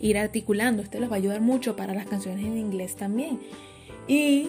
ir 0.00 0.16
articulando. 0.16 0.82
Esto 0.82 0.98
les 0.98 1.10
va 1.10 1.14
a 1.14 1.18
ayudar 1.18 1.40
mucho 1.40 1.76
para 1.76 1.94
las 1.94 2.06
canciones 2.06 2.44
en 2.46 2.56
inglés 2.56 2.96
también. 2.96 3.38
Y 4.08 4.48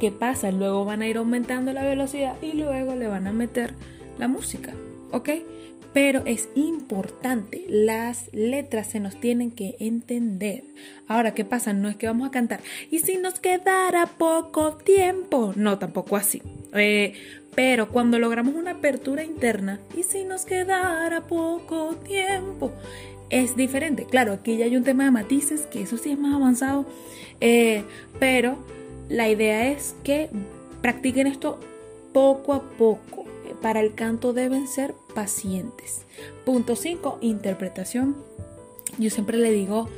¿qué 0.00 0.10
pasa? 0.10 0.50
Luego 0.50 0.84
van 0.84 1.02
a 1.02 1.08
ir 1.08 1.18
aumentando 1.18 1.72
la 1.72 1.84
velocidad 1.84 2.34
y 2.42 2.54
luego 2.54 2.96
le 2.96 3.06
van 3.06 3.26
a 3.26 3.32
meter 3.32 3.74
la 4.18 4.28
música, 4.28 4.74
¿ok? 5.12 5.28
Pero 5.92 6.22
es 6.26 6.48
importante, 6.54 7.64
las 7.68 8.32
letras 8.32 8.88
se 8.88 9.00
nos 9.00 9.18
tienen 9.20 9.50
que 9.50 9.76
entender. 9.80 10.64
Ahora, 11.06 11.34
¿qué 11.34 11.44
pasa? 11.44 11.72
No 11.72 11.88
es 11.88 11.96
que 11.96 12.06
vamos 12.06 12.28
a 12.28 12.30
cantar. 12.30 12.60
Y 12.90 13.00
si 13.00 13.16
nos 13.16 13.40
quedara 13.40 14.06
poco 14.06 14.76
tiempo. 14.76 15.54
No, 15.56 15.78
tampoco 15.78 16.16
así. 16.16 16.42
Eh, 16.74 17.14
pero 17.54 17.88
cuando 17.88 18.18
logramos 18.18 18.54
una 18.54 18.72
apertura 18.72 19.24
interna, 19.24 19.80
y 19.96 20.04
si 20.04 20.24
nos 20.24 20.44
quedara 20.44 21.26
poco 21.26 21.96
tiempo, 21.96 22.72
es 23.30 23.56
diferente. 23.56 24.04
Claro, 24.04 24.32
aquí 24.32 24.56
ya 24.56 24.66
hay 24.66 24.76
un 24.76 24.84
tema 24.84 25.04
de 25.04 25.10
matices, 25.10 25.66
que 25.66 25.82
eso 25.82 25.96
sí 25.96 26.12
es 26.12 26.18
más 26.18 26.34
avanzado, 26.34 26.86
eh, 27.40 27.84
pero 28.18 28.58
la 29.08 29.28
idea 29.28 29.70
es 29.70 29.94
que 30.04 30.30
practiquen 30.82 31.26
esto 31.26 31.58
poco 32.12 32.52
a 32.52 32.62
poco. 32.62 33.24
Para 33.60 33.80
el 33.80 33.94
canto 33.94 34.32
deben 34.32 34.68
ser 34.68 34.94
pacientes. 35.18 36.06
Punto 36.44 36.76
5, 36.76 37.18
interpretación. 37.22 38.16
Yo 38.98 39.10
siempre 39.10 39.36
le 39.36 39.50
digo 39.50 39.88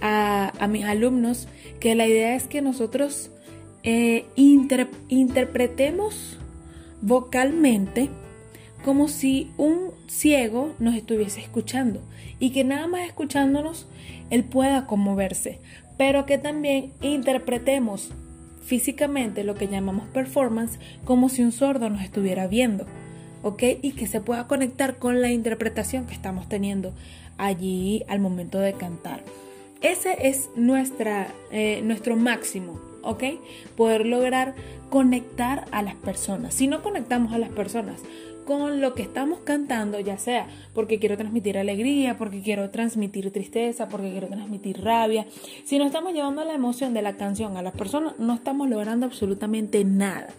a, 0.00 0.52
mis 0.70 0.84
alumnos 0.84 1.48
que 1.80 1.96
la 1.96 2.06
idea 2.06 2.36
es 2.36 2.44
que 2.44 2.62
nosotros 2.62 3.32
eh, 3.82 4.26
interpretemos 4.36 6.38
vocalmente 7.02 8.08
como 8.84 9.08
si 9.08 9.50
un 9.56 9.90
ciego 10.06 10.76
nos 10.78 10.94
estuviese 10.94 11.40
escuchando 11.40 12.00
y 12.38 12.50
que 12.50 12.62
nada 12.62 12.86
más 12.86 13.00
escuchándonos 13.00 13.88
él 14.30 14.44
pueda 14.44 14.86
conmoverse, 14.86 15.58
pero 15.96 16.24
que 16.24 16.38
también 16.38 16.92
interpretemos 17.02 18.10
físicamente 18.62 19.42
lo 19.42 19.56
que 19.56 19.66
llamamos 19.66 20.06
performance 20.10 20.78
como 21.04 21.30
si 21.30 21.42
un 21.42 21.50
sordo 21.50 21.90
nos 21.90 22.02
estuviera 22.02 22.46
viendo, 22.46 22.86
¿ok? 23.42 23.62
Y 23.82 23.92
que 23.92 24.06
se 24.06 24.20
pueda 24.20 24.46
conectar 24.46 24.96
con 24.96 25.20
la 25.20 25.30
interpretación 25.30 26.06
que 26.06 26.14
estamos 26.14 26.48
teniendo 26.48 26.92
allí 27.36 28.04
al 28.08 28.20
momento 28.20 28.58
de 28.58 28.72
cantar. 28.72 29.22
Ese 29.80 30.28
es 30.28 30.50
nuestra, 30.56 31.28
eh, 31.52 31.80
nuestro 31.84 32.16
máximo, 32.16 32.80
¿ok? 33.02 33.24
Poder 33.76 34.06
lograr 34.06 34.54
conectar 34.90 35.66
a 35.70 35.82
las 35.82 35.94
personas. 35.94 36.54
Si 36.54 36.66
no 36.66 36.82
conectamos 36.82 37.32
a 37.32 37.38
las 37.38 37.50
personas 37.50 38.00
con 38.48 38.80
lo 38.80 38.94
que 38.94 39.02
estamos 39.02 39.40
cantando, 39.40 40.00
ya 40.00 40.16
sea 40.16 40.46
porque 40.72 40.98
quiero 40.98 41.18
transmitir 41.18 41.58
alegría, 41.58 42.16
porque 42.16 42.40
quiero 42.40 42.70
transmitir 42.70 43.30
tristeza, 43.30 43.90
porque 43.90 44.10
quiero 44.10 44.28
transmitir 44.28 44.82
rabia, 44.82 45.26
si 45.66 45.78
no 45.78 45.84
estamos 45.84 46.14
llevando 46.14 46.42
la 46.46 46.54
emoción 46.54 46.94
de 46.94 47.02
la 47.02 47.18
canción 47.18 47.58
a 47.58 47.62
las 47.62 47.74
personas, 47.74 48.14
no 48.18 48.32
estamos 48.32 48.66
logrando 48.70 49.04
absolutamente 49.04 49.84
nada. 49.84 50.30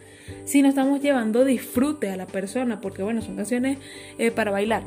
Si 0.46 0.64
no 0.64 0.70
estamos 0.70 1.02
llevando 1.02 1.46
disfrute 1.46 2.10
a 2.10 2.18
la 2.18 2.26
persona, 2.26 2.82
porque 2.82 3.04
bueno, 3.04 3.22
son 3.22 3.36
canciones 3.36 3.78
eh, 4.18 4.32
para 4.32 4.50
bailar, 4.50 4.82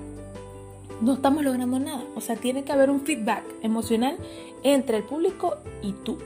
no 1.01 1.15
estamos 1.15 1.45
logrando 1.45 1.79
nada. 1.79 2.03
O 2.17 2.21
sea, 2.21 2.35
tiene 2.35 2.65
que 2.65 2.73
haber 2.73 2.91
un 2.91 3.03
feedback 3.03 3.45
emocional 3.63 4.17
entre 4.65 4.97
el 4.97 5.05
público 5.05 5.59
y 5.81 5.93
tú. 5.93 6.19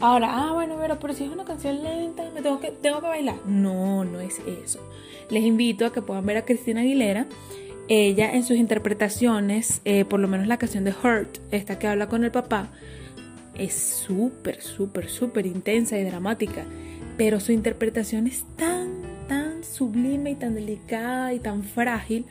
Ahora, 0.00 0.28
ah, 0.30 0.52
bueno, 0.52 0.76
pero, 1.00 1.12
si 1.12 1.24
es 1.24 1.30
una 1.30 1.44
canción 1.44 1.82
lenta, 1.82 2.22
me 2.32 2.40
tengo 2.40 2.60
que, 2.60 2.70
tengo 2.70 3.00
que 3.00 3.08
bailar. 3.08 3.36
No, 3.46 4.04
no 4.04 4.20
es 4.20 4.40
eso. 4.64 4.78
Les 5.28 5.42
invito 5.42 5.86
a 5.86 5.92
que 5.92 6.02
puedan 6.02 6.24
ver 6.24 6.36
a 6.36 6.44
Cristina 6.44 6.82
Aguilera. 6.82 7.26
Ella 7.88 8.32
en 8.32 8.44
sus 8.44 8.56
interpretaciones, 8.56 9.80
eh, 9.84 10.04
por 10.04 10.20
lo 10.20 10.28
menos 10.28 10.46
la 10.46 10.58
canción 10.58 10.84
de 10.84 10.92
Hurt, 10.92 11.38
esta 11.50 11.78
que 11.78 11.88
habla 11.88 12.06
con 12.06 12.22
el 12.22 12.30
papá, 12.30 12.68
es 13.56 13.74
súper, 13.74 14.62
súper, 14.62 15.08
súper 15.08 15.46
intensa 15.46 15.98
y 15.98 16.04
dramática. 16.04 16.64
Pero 17.16 17.40
su 17.40 17.50
interpretación 17.50 18.28
es 18.28 18.44
tan, 18.56 19.02
tan 19.26 19.64
sublime 19.64 20.30
y 20.30 20.34
tan 20.36 20.54
delicada 20.54 21.32
y 21.32 21.40
tan 21.40 21.64
frágil 21.64 22.26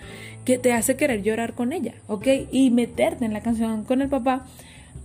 que 0.45 0.57
te 0.57 0.71
hace 0.71 0.95
querer 0.95 1.21
llorar 1.21 1.53
con 1.53 1.73
ella, 1.73 1.95
¿ok? 2.07 2.27
Y 2.49 2.69
meterte 2.71 3.25
en 3.25 3.33
la 3.33 3.41
canción 3.41 3.83
con 3.83 4.01
el 4.01 4.07
papá, 4.07 4.45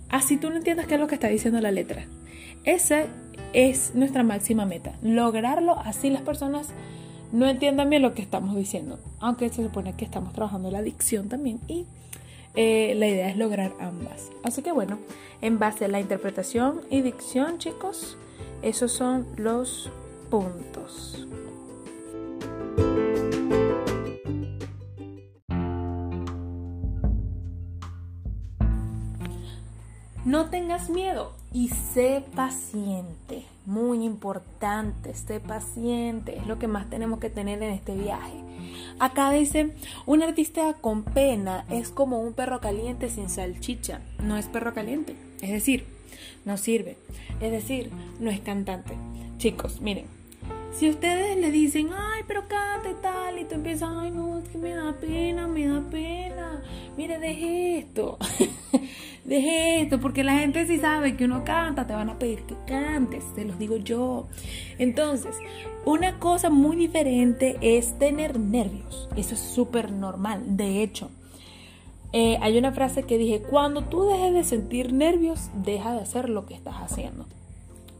así 0.07 0.37
tú 0.37 0.49
no 0.49 0.55
entiendas 0.55 0.87
qué 0.87 0.93
es 0.93 0.99
lo 1.01 1.07
que 1.07 1.15
está 1.15 1.27
diciendo 1.27 1.59
la 1.59 1.71
letra. 1.71 2.05
Esa 2.63 3.05
es 3.53 3.93
nuestra 3.93 4.23
máxima 4.23 4.65
meta, 4.65 4.93
lograrlo 5.01 5.77
así 5.77 6.09
las 6.09 6.21
personas 6.21 6.69
no 7.33 7.47
entiendan 7.47 7.89
bien 7.89 8.03
lo 8.03 8.13
que 8.13 8.21
estamos 8.21 8.55
diciendo, 8.55 8.99
aunque 9.19 9.49
se 9.49 9.63
supone 9.63 9.93
que 9.95 10.05
estamos 10.05 10.33
trabajando 10.33 10.69
la 10.69 10.81
dicción 10.81 11.29
también 11.29 11.59
y 11.67 11.85
eh, 12.55 12.93
la 12.95 13.07
idea 13.07 13.29
es 13.29 13.37
lograr 13.37 13.73
ambas. 13.79 14.29
Así 14.43 14.61
que 14.61 14.71
bueno, 14.71 14.99
en 15.41 15.57
base 15.57 15.85
a 15.85 15.87
la 15.87 15.99
interpretación 15.99 16.81
y 16.91 17.01
dicción, 17.01 17.57
chicos, 17.57 18.17
esos 18.61 18.91
son 18.91 19.25
los 19.35 19.89
puntos. 20.29 21.27
No 30.25 30.49
tengas 30.49 30.89
miedo 30.89 31.33
y 31.51 31.67
sé 31.67 32.23
paciente. 32.33 33.43
Muy 33.65 34.05
importante, 34.05 35.13
sé 35.13 35.41
paciente. 35.41 36.37
Es 36.37 36.47
lo 36.47 36.59
que 36.59 36.67
más 36.67 36.89
tenemos 36.89 37.19
que 37.19 37.29
tener 37.29 37.61
en 37.61 37.71
este 37.71 37.93
viaje. 37.93 38.33
Acá 38.99 39.31
dice, 39.31 39.75
un 40.05 40.23
artista 40.23 40.75
con 40.79 41.03
pena 41.03 41.65
es 41.69 41.89
como 41.89 42.21
un 42.21 42.33
perro 42.33 42.61
caliente 42.61 43.09
sin 43.09 43.29
salchicha. 43.29 43.99
No 44.23 44.37
es 44.37 44.47
perro 44.47 44.73
caliente. 44.73 45.17
Es 45.41 45.49
decir, 45.49 45.85
no 46.45 46.55
sirve. 46.55 46.95
Es 47.41 47.51
decir, 47.51 47.91
no 48.21 48.29
es 48.31 48.39
cantante. 48.39 48.93
Chicos, 49.39 49.81
miren, 49.81 50.05
si 50.71 50.89
ustedes 50.89 51.37
le 51.37 51.51
dicen, 51.51 51.89
ay, 51.93 52.21
pero 52.27 52.47
canta 52.47 52.89
y 52.89 52.95
tal, 53.01 53.39
y 53.39 53.45
tú 53.45 53.55
empiezas, 53.55 53.89
ay, 53.93 54.09
no, 54.09 54.39
es 54.39 54.49
que 54.49 54.57
me 54.57 54.73
da 54.73 54.93
pena, 54.93 55.47
me 55.47 55.67
da 55.67 55.81
pena, 55.81 56.63
mire, 56.97 57.19
deje 57.19 57.77
esto, 57.77 58.17
deje 59.25 59.81
esto, 59.81 59.99
porque 59.99 60.23
la 60.23 60.33
gente 60.33 60.65
si 60.67 60.77
sabe 60.77 61.15
que 61.15 61.25
uno 61.25 61.43
canta, 61.43 61.87
te 61.87 61.93
van 61.93 62.09
a 62.09 62.19
pedir 62.19 62.43
que 62.43 62.55
cantes, 62.65 63.23
te 63.35 63.45
los 63.45 63.57
digo 63.57 63.77
yo. 63.77 64.27
Entonces, 64.77 65.35
una 65.85 66.19
cosa 66.19 66.49
muy 66.49 66.75
diferente 66.75 67.57
es 67.61 67.97
tener 67.99 68.39
nervios, 68.39 69.09
eso 69.15 69.35
es 69.35 69.39
súper 69.39 69.91
normal, 69.91 70.57
de 70.57 70.83
hecho. 70.83 71.09
Eh, 72.11 72.37
hay 72.41 72.57
una 72.57 72.71
frase 72.71 73.03
que 73.03 73.17
dije, 73.17 73.41
cuando 73.41 73.81
tú 73.83 74.05
dejes 74.05 74.33
de 74.33 74.43
sentir 74.43 74.93
nervios, 74.93 75.49
deja 75.63 75.93
de 75.93 76.01
hacer 76.01 76.29
lo 76.29 76.45
que 76.45 76.53
estás 76.53 76.75
haciendo. 76.75 77.25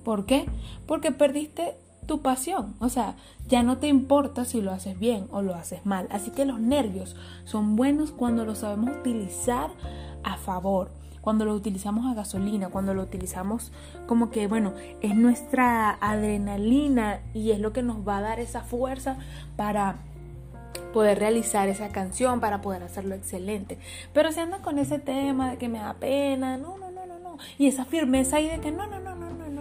¿Por 0.03 0.25
qué? 0.25 0.45
Porque 0.85 1.11
perdiste 1.11 1.75
tu 2.05 2.21
pasión. 2.21 2.75
O 2.79 2.89
sea, 2.89 3.15
ya 3.47 3.63
no 3.63 3.77
te 3.77 3.87
importa 3.87 4.45
si 4.45 4.61
lo 4.61 4.71
haces 4.71 4.99
bien 4.99 5.27
o 5.31 5.41
lo 5.41 5.55
haces 5.55 5.85
mal. 5.85 6.07
Así 6.11 6.31
que 6.31 6.45
los 6.45 6.59
nervios 6.59 7.15
son 7.45 7.75
buenos 7.75 8.11
cuando 8.11 8.45
los 8.45 8.59
sabemos 8.59 8.95
utilizar 8.97 9.71
a 10.23 10.37
favor. 10.37 10.91
Cuando 11.23 11.45
lo 11.45 11.53
utilizamos 11.53 12.05
a 12.05 12.13
gasolina, 12.13 12.67
cuando 12.67 12.93
lo 12.93 13.01
utilizamos 13.01 13.71
como 14.07 14.29
que, 14.29 14.47
bueno, 14.47 14.73
es 15.01 15.15
nuestra 15.15 15.97
adrenalina 16.01 17.21
y 17.33 17.51
es 17.51 17.59
lo 17.59 17.71
que 17.71 17.81
nos 17.81 18.05
va 18.05 18.17
a 18.17 18.21
dar 18.21 18.39
esa 18.41 18.61
fuerza 18.61 19.17
para 19.55 19.95
poder 20.91 21.19
realizar 21.19 21.69
esa 21.69 21.89
canción, 21.89 22.41
para 22.41 22.61
poder 22.61 22.83
hacerlo 22.83 23.15
excelente. 23.15 23.77
Pero 24.13 24.33
si 24.33 24.41
andan 24.41 24.61
con 24.61 24.79
ese 24.79 24.99
tema 24.99 25.51
de 25.51 25.57
que 25.57 25.69
me 25.69 25.79
da 25.79 25.93
pena, 25.93 26.57
no, 26.57 26.77
no, 26.77 26.91
no, 26.91 27.05
no, 27.05 27.19
no. 27.19 27.37
Y 27.57 27.67
esa 27.67 27.85
firmeza 27.85 28.37
ahí 28.37 28.49
de 28.49 28.59
que 28.59 28.71
no, 28.71 28.85
no, 28.87 28.99
no, 28.99 29.12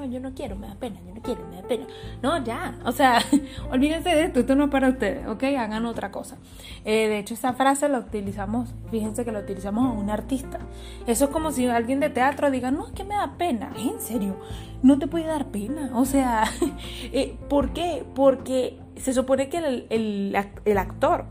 no, 0.03 0.13
yo 0.13 0.21
no 0.21 0.35
quiero, 0.35 0.57
me 0.57 0.67
da 0.67 0.75
pena, 0.75 0.97
yo 1.07 1.15
no 1.15 1.23
quiero, 1.23 1.47
me 1.49 1.57
da 1.57 1.63
pena. 1.63 1.87
No, 2.23 2.43
ya, 2.45 2.79
o 2.85 2.93
sea, 2.93 3.21
olvídense 3.71 4.09
de 4.11 4.25
esto, 4.25 4.41
esto 4.41 4.55
no 4.55 4.65
es 4.65 4.71
para 4.71 4.89
ustedes, 4.89 5.27
¿ok? 5.27 5.43
Hagan 5.45 5.87
otra 5.87 6.11
cosa. 6.11 6.37
Eh, 6.85 7.09
de 7.09 7.19
hecho, 7.19 7.35
esa 7.35 7.53
frase 7.53 7.89
la 7.89 7.99
utilizamos, 7.99 8.71
fíjense 8.91 9.25
que 9.25 9.33
la 9.33 9.41
utilizamos 9.41 9.87
a 9.87 9.99
un 9.99 10.11
artista. 10.11 10.59
Eso 11.07 11.27
es 11.27 11.31
como 11.31 11.53
si 11.53 11.67
alguien 11.67 12.01
de 12.01 12.11
teatro 12.11 12.51
diga, 12.51 12.71
no, 12.71 12.87
es 12.87 12.93
que 12.93 13.05
me 13.05 13.15
da 13.15 13.35
pena, 13.39 13.73
en 13.79 14.01
serio, 14.01 14.37
no 14.83 14.99
te 14.99 15.07
puede 15.07 15.27
dar 15.27 15.47
pena. 15.47 15.91
O 15.95 16.05
sea, 16.05 16.45
eh, 17.13 17.37
¿por 17.49 17.73
qué? 17.73 18.05
Porque 18.15 18.79
se 18.97 19.13
supone 19.13 19.49
que 19.49 19.59
el 19.89 20.79
actor 20.79 21.27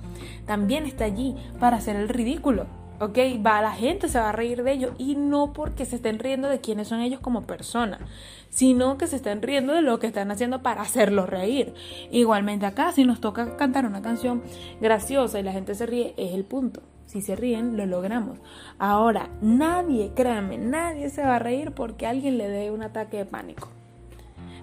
también 0.45 0.85
está 0.85 1.05
allí 1.05 1.35
para 1.59 1.77
hacer 1.77 1.95
el 1.95 2.09
ridículo. 2.09 2.81
¿ok? 3.01 3.17
Va, 3.45 3.61
la 3.61 3.71
gente 3.71 4.07
se 4.07 4.19
va 4.19 4.29
a 4.29 4.31
reír 4.31 4.63
de 4.63 4.71
ellos 4.71 4.93
y 4.97 5.15
no 5.15 5.53
porque 5.53 5.85
se 5.85 5.95
estén 5.95 6.19
riendo 6.19 6.47
de 6.47 6.61
quiénes 6.61 6.87
son 6.87 7.01
ellos 7.01 7.19
como 7.19 7.41
personas, 7.41 7.99
sino 8.51 8.97
que 8.97 9.07
se 9.07 9.15
estén 9.15 9.41
riendo 9.41 9.73
de 9.73 9.81
lo 9.81 9.97
que 9.97 10.07
están 10.07 10.29
haciendo 10.29 10.61
para 10.61 10.81
hacerlos 10.83 11.27
reír. 11.27 11.73
Igualmente 12.11 12.67
acá, 12.67 12.91
si 12.91 13.05
nos 13.05 13.19
toca 13.19 13.57
cantar 13.57 13.85
una 13.85 14.03
canción 14.03 14.43
graciosa 14.79 15.39
y 15.39 15.43
la 15.43 15.53
gente 15.53 15.73
se 15.73 15.87
ríe, 15.87 16.13
es 16.17 16.33
el 16.33 16.43
punto. 16.43 16.83
Si 17.07 17.21
se 17.21 17.35
ríen, 17.35 17.75
lo 17.75 17.85
logramos. 17.85 18.39
Ahora, 18.77 19.29
nadie, 19.41 20.11
créanme, 20.15 20.57
nadie 20.57 21.09
se 21.09 21.23
va 21.23 21.37
a 21.37 21.39
reír 21.39 21.71
porque 21.71 22.07
alguien 22.07 22.37
le 22.37 22.47
dé 22.47 22.71
un 22.71 22.83
ataque 22.83 23.17
de 23.17 23.25
pánico. 23.25 23.69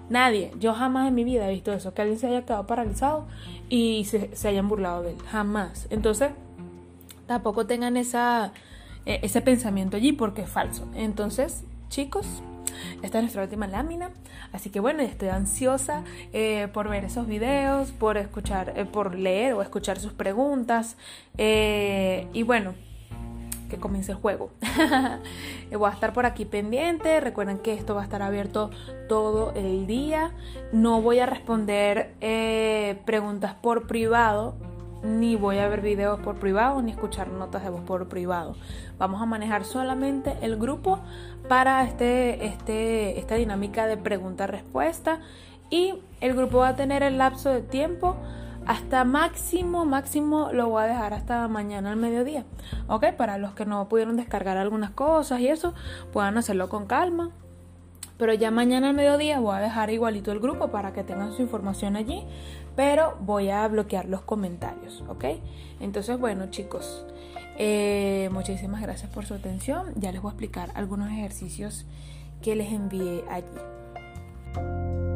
Nadie, 0.09 0.51
yo 0.59 0.73
jamás 0.73 1.07
en 1.07 1.15
mi 1.15 1.23
vida 1.23 1.47
he 1.47 1.53
visto 1.53 1.71
eso, 1.71 1.93
que 1.93 2.01
alguien 2.01 2.17
se 2.17 2.27
haya 2.27 2.43
quedado 2.43 2.65
paralizado 2.65 3.27
y 3.69 4.05
se, 4.05 4.31
hayan 4.47 4.67
burlado 4.67 5.03
de 5.03 5.11
él, 5.11 5.17
jamás. 5.29 5.87
Entonces, 5.91 6.31
tampoco 7.27 7.67
tengan 7.67 7.95
eh, 7.97 8.51
ese 9.05 9.41
pensamiento 9.41 9.97
allí 9.97 10.11
porque 10.11 10.41
es 10.41 10.49
falso. 10.49 10.87
Entonces, 10.95 11.63
chicos, 11.89 12.41
esta 13.01 13.17
es 13.19 13.23
nuestra 13.23 13.43
última 13.43 13.67
lámina. 13.67 14.11
Así 14.51 14.69
que 14.69 14.79
bueno, 14.79 15.01
estoy 15.03 15.29
ansiosa 15.29 16.03
eh, 16.33 16.67
por 16.73 16.89
ver 16.89 17.05
esos 17.05 17.27
videos, 17.27 17.91
por 17.91 18.17
escuchar, 18.17 18.73
eh, 18.75 18.85
por 18.85 19.15
leer 19.15 19.53
o 19.53 19.61
escuchar 19.61 19.99
sus 19.99 20.13
preguntas. 20.13 20.97
y 21.37 22.43
bueno, 22.43 22.73
que 23.69 23.77
comience 23.77 24.11
el 24.11 24.17
juego. 24.17 24.49
Voy 25.71 25.89
a 25.89 25.93
estar 25.93 26.11
por 26.11 26.25
aquí 26.25 26.43
pendiente. 26.43 27.21
Recuerden 27.21 27.59
que 27.59 27.73
esto 27.73 27.95
va 27.95 28.01
a 28.01 28.03
estar 28.03 28.21
abierto 28.21 28.71
todo 29.07 29.53
el 29.55 29.87
día. 29.87 30.31
No 30.73 31.01
voy 31.01 31.19
a 31.19 31.25
responder 31.25 32.15
eh, 32.19 32.99
preguntas 33.05 33.53
por 33.53 33.87
privado. 33.87 34.55
Ni 35.03 35.35
voy 35.35 35.59
a 35.59 35.67
ver 35.69 35.81
videos 35.81 36.19
por 36.19 36.35
privado, 36.35 36.81
ni 36.81 36.91
escuchar 36.91 37.29
notas 37.29 37.63
de 37.63 37.69
voz 37.69 37.81
por 37.81 38.09
privado. 38.09 38.55
Vamos 38.97 39.21
a 39.21 39.25
manejar 39.25 39.63
solamente 39.63 40.37
el 40.41 40.57
grupo 40.57 40.99
para 41.47 41.83
este, 41.83 42.45
este, 42.45 43.17
esta 43.17 43.35
dinámica 43.35 43.87
de 43.87 43.95
pregunta-respuesta. 43.97 45.19
Y 45.69 45.93
el 46.19 46.33
grupo 46.33 46.59
va 46.59 46.69
a 46.69 46.75
tener 46.75 47.03
el 47.03 47.17
lapso 47.17 47.49
de 47.49 47.61
tiempo 47.61 48.17
hasta 48.65 49.03
máximo, 49.03 49.85
máximo 49.85 50.49
lo 50.51 50.69
voy 50.69 50.83
a 50.83 50.87
dejar 50.87 51.13
hasta 51.13 51.47
mañana 51.47 51.91
al 51.91 51.97
mediodía. 51.97 52.45
¿Ok? 52.87 53.13
Para 53.17 53.37
los 53.37 53.53
que 53.53 53.65
no 53.65 53.87
pudieron 53.87 54.17
descargar 54.17 54.57
algunas 54.57 54.91
cosas 54.91 55.39
y 55.39 55.47
eso, 55.47 55.73
puedan 56.11 56.37
hacerlo 56.37 56.69
con 56.69 56.85
calma. 56.85 57.31
Pero 58.19 58.33
ya 58.33 58.51
mañana 58.51 58.89
al 58.89 58.95
mediodía 58.95 59.39
voy 59.39 59.55
a 59.55 59.59
dejar 59.59 59.89
igualito 59.91 60.33
el 60.33 60.41
grupo 60.41 60.67
para 60.67 60.91
que 60.91 61.03
tengan 61.03 61.31
su 61.31 61.41
información 61.41 61.95
allí. 61.95 62.25
Pero 62.79 63.17
voy 63.19 63.49
a 63.49 63.67
bloquear 63.67 64.05
los 64.05 64.21
comentarios, 64.21 65.03
¿ok? 65.09 65.25
Entonces, 65.81 66.17
bueno, 66.17 66.49
chicos, 66.49 67.05
eh, 67.57 68.29
muchísimas 68.31 68.81
gracias 68.81 69.11
por 69.11 69.25
su 69.25 69.33
atención. 69.33 69.91
Ya 69.97 70.13
les 70.13 70.21
voy 70.21 70.29
a 70.29 70.31
explicar 70.31 70.71
algunos 70.75 71.11
ejercicios 71.11 71.85
que 72.41 72.55
les 72.55 72.71
envié 72.71 73.25
allí. 73.29 75.08